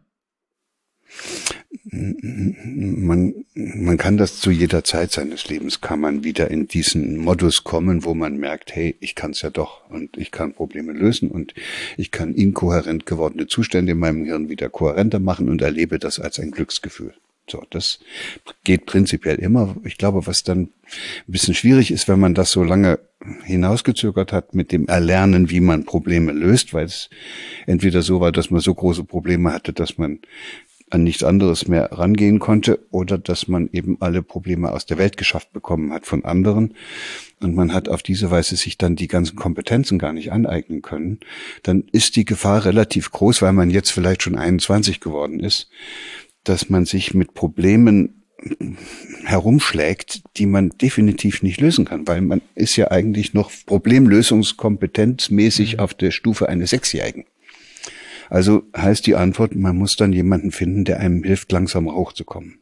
Man, 1.89 3.45
man 3.55 3.97
kann 3.97 4.17
das 4.17 4.39
zu 4.39 4.51
jeder 4.51 4.83
Zeit 4.83 5.11
seines 5.11 5.49
Lebens, 5.49 5.81
kann 5.81 5.99
man 5.99 6.23
wieder 6.23 6.49
in 6.49 6.67
diesen 6.67 7.17
Modus 7.17 7.63
kommen, 7.63 8.05
wo 8.05 8.13
man 8.13 8.37
merkt, 8.37 8.75
hey, 8.75 8.95
ich 8.99 9.15
kann 9.15 9.31
es 9.31 9.41
ja 9.41 9.49
doch 9.49 9.89
und 9.89 10.17
ich 10.17 10.31
kann 10.31 10.53
Probleme 10.53 10.93
lösen 10.93 11.29
und 11.29 11.53
ich 11.97 12.11
kann 12.11 12.33
inkohärent 12.33 13.05
gewordene 13.05 13.47
Zustände 13.47 13.93
in 13.93 13.99
meinem 13.99 14.23
Hirn 14.25 14.49
wieder 14.49 14.69
kohärenter 14.69 15.19
machen 15.19 15.49
und 15.49 15.61
erlebe 15.61 15.99
das 15.99 16.19
als 16.19 16.39
ein 16.39 16.51
Glücksgefühl. 16.51 17.13
So, 17.49 17.63
das 17.69 17.99
geht 18.65 18.85
prinzipiell 18.85 19.37
immer. 19.37 19.75
Ich 19.85 19.97
glaube, 19.97 20.27
was 20.27 20.43
dann 20.43 20.59
ein 20.59 20.71
bisschen 21.27 21.53
schwierig 21.53 21.91
ist, 21.91 22.09
wenn 22.09 22.19
man 22.19 22.33
das 22.33 22.51
so 22.51 22.61
lange 22.61 22.99
hinausgezögert 23.43 24.33
hat 24.33 24.53
mit 24.53 24.73
dem 24.73 24.87
Erlernen, 24.87 25.49
wie 25.49 25.61
man 25.61 25.85
Probleme 25.85 26.33
löst, 26.33 26.73
weil 26.73 26.85
es 26.85 27.09
entweder 27.65 28.01
so 28.01 28.19
war, 28.19 28.33
dass 28.33 28.51
man 28.51 28.59
so 28.59 28.73
große 28.73 29.05
Probleme 29.05 29.53
hatte, 29.53 29.71
dass 29.71 29.97
man 29.97 30.19
an 30.89 31.03
nichts 31.03 31.23
anderes 31.23 31.67
mehr 31.67 31.91
rangehen 31.91 32.39
konnte 32.39 32.79
oder 32.91 33.17
dass 33.17 33.47
man 33.47 33.69
eben 33.73 33.97
alle 33.99 34.21
Probleme 34.21 34.71
aus 34.71 34.85
der 34.85 34.97
Welt 34.97 35.17
geschafft 35.17 35.51
bekommen 35.51 35.91
hat 35.91 36.05
von 36.05 36.23
anderen 36.23 36.75
und 37.41 37.55
man 37.55 37.73
hat 37.73 37.89
auf 37.89 38.03
diese 38.03 38.31
Weise 38.31 38.55
sich 38.55 38.77
dann 38.77 38.95
die 38.95 39.07
ganzen 39.07 39.35
Kompetenzen 39.35 39.99
gar 39.99 40.13
nicht 40.13 40.31
aneignen 40.31 40.81
können, 40.81 41.19
dann 41.63 41.83
ist 41.91 42.15
die 42.15 42.25
Gefahr 42.25 42.65
relativ 42.65 43.11
groß, 43.11 43.41
weil 43.41 43.53
man 43.53 43.69
jetzt 43.69 43.91
vielleicht 43.91 44.23
schon 44.23 44.37
21 44.37 45.01
geworden 45.01 45.41
ist, 45.41 45.69
dass 46.43 46.69
man 46.69 46.85
sich 46.85 47.13
mit 47.13 47.33
Problemen 47.33 48.17
herumschlägt, 49.23 50.21
die 50.37 50.45
man 50.45 50.69
definitiv 50.69 51.43
nicht 51.43 51.59
lösen 51.59 51.85
kann, 51.85 52.07
weil 52.07 52.21
man 52.21 52.41
ist 52.55 52.75
ja 52.75 52.91
eigentlich 52.91 53.33
noch 53.33 53.51
problemlösungskompetenzmäßig 53.65 55.73
mhm. 55.73 55.79
auf 55.79 55.93
der 55.93 56.11
Stufe 56.11 56.47
eines 56.47 56.69
Sechsjährigen. 56.69 57.25
Also 58.29 58.63
heißt 58.75 59.05
die 59.07 59.15
Antwort, 59.15 59.55
man 59.55 59.77
muss 59.77 59.95
dann 59.95 60.13
jemanden 60.13 60.51
finden, 60.51 60.85
der 60.85 60.99
einem 60.99 61.23
hilft, 61.23 61.51
langsam 61.51 61.91
hochzukommen. 61.91 62.59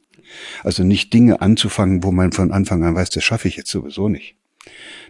Also 0.63 0.83
nicht 0.83 1.13
Dinge 1.13 1.41
anzufangen, 1.41 2.03
wo 2.03 2.11
man 2.11 2.31
von 2.31 2.51
Anfang 2.51 2.83
an 2.83 2.95
weiß, 2.95 3.09
das 3.09 3.23
schaffe 3.23 3.47
ich 3.47 3.57
jetzt 3.57 3.69
sowieso 3.69 4.09
nicht. 4.09 4.35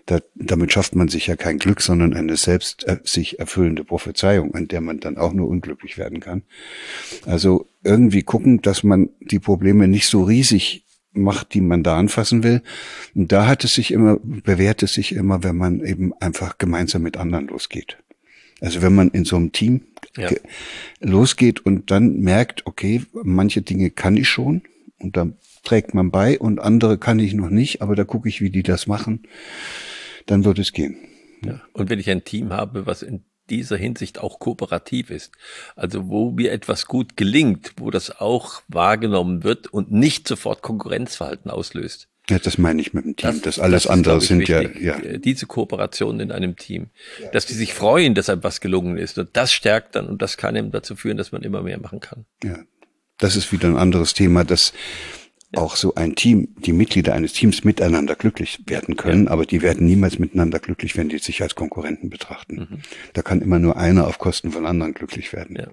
Da, 0.05 0.19
damit 0.35 0.71
schafft 0.71 0.95
man 0.95 1.07
sich 1.07 1.27
ja 1.27 1.35
kein 1.35 1.57
Glück, 1.57 1.81
sondern 1.81 2.13
eine 2.13 2.37
selbst 2.37 2.85
äh, 2.87 2.99
sich 3.03 3.39
erfüllende 3.39 3.83
Prophezeiung, 3.83 4.53
an 4.53 4.67
der 4.67 4.81
man 4.81 4.99
dann 4.99 5.17
auch 5.17 5.33
nur 5.33 5.47
unglücklich 5.47 5.97
werden 5.97 6.19
kann. 6.19 6.43
Also 7.25 7.67
irgendwie 7.83 8.21
gucken, 8.21 8.61
dass 8.61 8.83
man 8.83 9.09
die 9.19 9.39
Probleme 9.39 9.87
nicht 9.87 10.07
so 10.07 10.23
riesig 10.23 10.85
macht, 11.13 11.53
die 11.53 11.61
man 11.61 11.81
da 11.81 11.97
anfassen 11.97 12.43
will. 12.43 12.61
Und 13.15 13.31
da 13.31 13.47
hat 13.47 13.63
es 13.63 13.73
sich 13.73 13.91
immer, 13.91 14.19
bewährt 14.21 14.83
es 14.83 14.93
sich 14.93 15.15
immer, 15.15 15.43
wenn 15.43 15.55
man 15.55 15.79
eben 15.83 16.13
einfach 16.19 16.57
gemeinsam 16.57 17.01
mit 17.01 17.17
anderen 17.17 17.47
losgeht. 17.47 17.97
Also 18.65 18.81
wenn 18.81 18.95
man 18.95 19.09
in 19.09 19.25
so 19.25 19.35
einem 19.35 19.51
Team 19.51 19.85
ja. 20.17 20.27
losgeht 20.99 21.63
und 21.63 21.91
dann 21.91 22.17
merkt, 22.19 22.65
okay, 22.65 23.03
manche 23.13 23.61
Dinge 23.61 23.91
kann 23.91 24.17
ich 24.17 24.27
schon 24.27 24.63
und 24.97 25.17
dann 25.17 25.37
trägt 25.63 25.93
man 25.93 26.09
bei 26.09 26.39
und 26.39 26.59
andere 26.59 26.97
kann 26.97 27.19
ich 27.19 27.35
noch 27.35 27.51
nicht, 27.51 27.83
aber 27.83 27.95
da 27.95 28.03
gucke 28.05 28.27
ich, 28.27 28.41
wie 28.41 28.49
die 28.49 28.63
das 28.63 28.87
machen, 28.87 29.27
dann 30.25 30.45
wird 30.45 30.57
es 30.57 30.73
gehen. 30.73 30.97
Ja. 31.45 31.61
Und 31.73 31.91
wenn 31.91 31.99
ich 31.99 32.09
ein 32.09 32.23
Team 32.23 32.53
habe, 32.53 32.87
was 32.87 33.03
in 33.03 33.23
dieser 33.51 33.77
Hinsicht 33.77 34.17
auch 34.17 34.39
kooperativ 34.39 35.11
ist, 35.11 35.31
also 35.75 36.09
wo 36.09 36.31
mir 36.31 36.51
etwas 36.51 36.87
gut 36.87 37.15
gelingt, 37.17 37.73
wo 37.77 37.91
das 37.91 38.19
auch 38.19 38.63
wahrgenommen 38.67 39.43
wird 39.43 39.67
und 39.67 39.91
nicht 39.91 40.27
sofort 40.27 40.63
Konkurrenzverhalten 40.63 41.51
auslöst, 41.51 42.09
ja, 42.29 42.39
das 42.39 42.57
meine 42.57 42.81
ich 42.81 42.93
mit 42.93 43.05
dem 43.05 43.15
Team. 43.15 43.29
Das, 43.29 43.41
das 43.41 43.59
alles 43.59 43.83
das 43.83 43.91
andere 43.91 44.19
sind 44.19 44.39
wichtig. 44.39 44.81
ja, 44.81 44.99
ja. 44.99 45.17
Diese 45.17 45.45
Kooperation 45.45 46.19
in 46.19 46.31
einem 46.31 46.55
Team. 46.55 46.87
Dass 47.31 47.45
die 47.45 47.53
sich 47.53 47.73
freuen, 47.73 48.15
dass 48.15 48.29
einem 48.29 48.43
was 48.43 48.61
gelungen 48.61 48.97
ist. 48.97 49.17
Und 49.19 49.29
das 49.33 49.53
stärkt 49.53 49.95
dann 49.95 50.07
und 50.07 50.21
das 50.21 50.37
kann 50.37 50.55
eben 50.55 50.71
dazu 50.71 50.95
führen, 50.95 51.17
dass 51.17 51.31
man 51.31 51.43
immer 51.43 51.61
mehr 51.61 51.79
machen 51.79 51.99
kann. 51.99 52.25
Ja. 52.43 52.57
Das 53.17 53.35
ist 53.35 53.51
wieder 53.51 53.67
ein 53.67 53.77
anderes 53.77 54.13
Thema, 54.13 54.43
dass 54.43 54.73
ja. 55.53 55.61
auch 55.61 55.75
so 55.75 55.95
ein 55.95 56.15
Team, 56.15 56.55
die 56.57 56.73
Mitglieder 56.73 57.13
eines 57.13 57.33
Teams 57.33 57.63
miteinander 57.63 58.15
glücklich 58.15 58.59
werden 58.65 58.95
können, 58.95 59.25
ja. 59.25 59.31
aber 59.31 59.45
die 59.45 59.61
werden 59.61 59.85
niemals 59.85 60.17
miteinander 60.17 60.59
glücklich, 60.59 60.97
wenn 60.97 61.09
die 61.09 61.19
sich 61.19 61.41
als 61.41 61.55
Konkurrenten 61.55 62.09
betrachten. 62.09 62.55
Mhm. 62.55 62.79
Da 63.13 63.21
kann 63.21 63.41
immer 63.41 63.59
nur 63.59 63.77
einer 63.77 64.07
auf 64.07 64.17
Kosten 64.17 64.51
von 64.51 64.65
anderen 64.65 64.93
glücklich 64.93 65.31
werden. 65.31 65.55
Ja. 65.55 65.67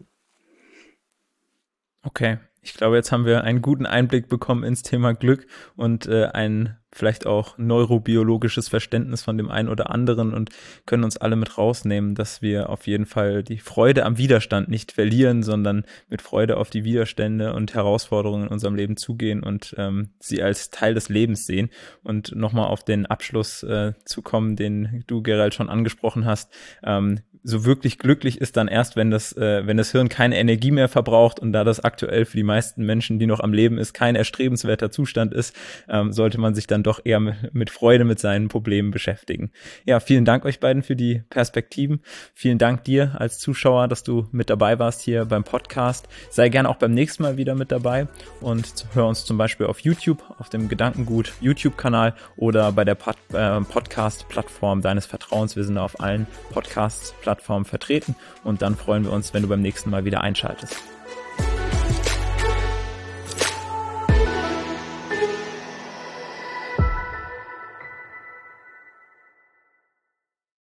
Okay. 2.03 2.39
Ich 2.65 2.75
glaube, 2.75 2.95
jetzt 2.95 3.11
haben 3.11 3.25
wir 3.25 3.43
einen 3.43 3.61
guten 3.61 3.87
Einblick 3.87 4.29
bekommen 4.29 4.63
ins 4.63 4.83
Thema 4.83 5.15
Glück 5.15 5.47
und 5.75 6.07
äh, 6.07 6.27
ein 6.27 6.77
vielleicht 6.93 7.27
auch 7.27 7.59
neurobiologisches 7.59 8.69
Verständnis 8.69 9.23
von 9.23 9.37
dem 9.37 9.51
einen 9.51 9.69
oder 9.69 9.91
anderen 9.91 10.33
und 10.33 10.51
können 10.87 11.05
uns 11.05 11.17
alle 11.17 11.37
mit 11.37 11.59
rausnehmen, 11.59 12.15
dass 12.15 12.43
wir 12.43 12.69
auf 12.69 12.87
jeden 12.87 13.07
Fall 13.07 13.43
die 13.43 13.59
Freude 13.59 14.05
am 14.05 14.19
Widerstand 14.19 14.69
nicht 14.69 14.93
verlieren, 14.93 15.43
sondern 15.43 15.85
mit 16.09 16.23
Freude 16.23 16.57
auf 16.57 16.71
die 16.71 16.85
Widerstände 16.85 17.55
und 17.55 17.75
Herausforderungen 17.75 18.45
in 18.45 18.53
unserem 18.53 18.75
Leben 18.75 18.97
zugehen 18.97 19.43
und 19.43 19.75
ähm, 19.79 20.11
sie 20.21 20.43
als 20.43 20.71
Teil 20.71 20.95
des 20.95 21.09
Lebens 21.09 21.47
sehen. 21.47 21.71
Und 22.05 22.37
nochmal 22.37 22.67
auf 22.67 22.85
den 22.85 23.07
Abschluss 23.07 23.63
äh, 23.63 23.95
zu 24.05 24.23
kommen, 24.23 24.55
den 24.55 25.03
du, 25.07 25.23
Gerald, 25.23 25.55
schon 25.55 25.71
angesprochen 25.71 26.27
hast. 26.27 26.53
Ähm, 26.85 27.21
so 27.45 27.65
wirklich 27.65 27.99
glücklich 27.99 28.41
ist 28.41 28.57
dann 28.57 28.69
erst, 28.69 28.95
wenn 28.95 29.11
das, 29.11 29.37
äh, 29.37 29.67
wenn 29.67 29.77
das 29.77 29.91
Hirn 29.91 30.09
keine 30.09 30.39
Energie 30.39 30.71
mehr 30.71 30.89
verbraucht 30.89 31.41
und 31.41 31.53
da 31.53 31.65
das 31.65 31.81
aktuell 31.81 32.25
für 32.25 32.37
die 32.37 32.43
meisten 32.45 32.85
Menschen, 32.85 33.19
die 33.19 33.27
noch 33.27 33.41
am 33.41 33.53
Leben 33.53 33.79
ist, 33.79 33.95
kein 33.95 34.15
erstrebenswerter 34.15 34.91
Zustand 34.91 35.35
ist, 35.35 35.55
ähm, 35.89 36.13
sollte 36.13 36.39
man 36.39 36.55
sich 36.55 36.67
dann 36.67 36.83
doch 36.83 37.01
eher 37.05 37.21
mit, 37.21 37.71
Freude 37.71 38.05
mit 38.05 38.21
seinen 38.21 38.49
Problemen 38.49 38.91
beschäftigen. 38.91 39.51
Ja, 39.85 39.99
vielen 39.99 40.25
Dank 40.25 40.45
euch 40.45 40.61
beiden 40.61 40.83
für 40.83 40.95
die 40.95 41.23
Perspektiven. 41.31 42.01
Vielen 42.35 42.59
Dank 42.59 42.85
dir 42.85 43.17
als 43.19 43.39
Zuschauer, 43.39 43.89
dass 43.89 44.05
du 44.05 44.29
mit 44.31 44.49
dabei 44.49 44.79
warst 44.79 45.03
hier 45.03 45.25
beim 45.25 45.43
Podcast. 45.43 46.09
Sei 46.31 46.49
gerne 46.49 46.69
auch 46.69 46.77
beim 46.77 46.93
nächsten 46.93 47.25
Mal 47.25 47.37
wieder 47.37 47.55
mit 47.55 47.73
dabei 47.73 48.07
und 48.41 48.87
hör 48.95 49.07
uns 49.07 49.25
zum 49.25 49.37
Beispiel 49.37 49.67
auf 49.67 49.81
YouTube, 49.81 50.23
auf 50.39 50.49
dem 50.49 50.69
Gedankengut 50.69 51.33
YouTube-Kanal 51.41 52.15
oder 52.37 52.71
bei 52.73 52.85
der 52.85 52.95
Pod 52.95 53.17
äh, 53.33 53.61
Podcast-Plattform 53.61 54.81
deines 54.83 55.07
Vertrauens. 55.07 55.57
Wir 55.57 55.65
sind 55.65 55.79
auf 55.79 56.01
allen 56.01 56.27
Podcast-Plattformen 56.53 57.32
Plattformen 57.33 57.65
vertreten 57.65 58.15
und 58.45 58.61
dann 58.61 58.77
freuen 58.77 59.05
wir 59.05 59.13
uns, 59.13 59.33
wenn 59.33 59.43
du 59.43 59.49
beim 59.49 59.63
nächsten 59.63 59.89
Mal 59.89 60.05
wieder 60.05 60.21
einschaltest. 60.21 60.77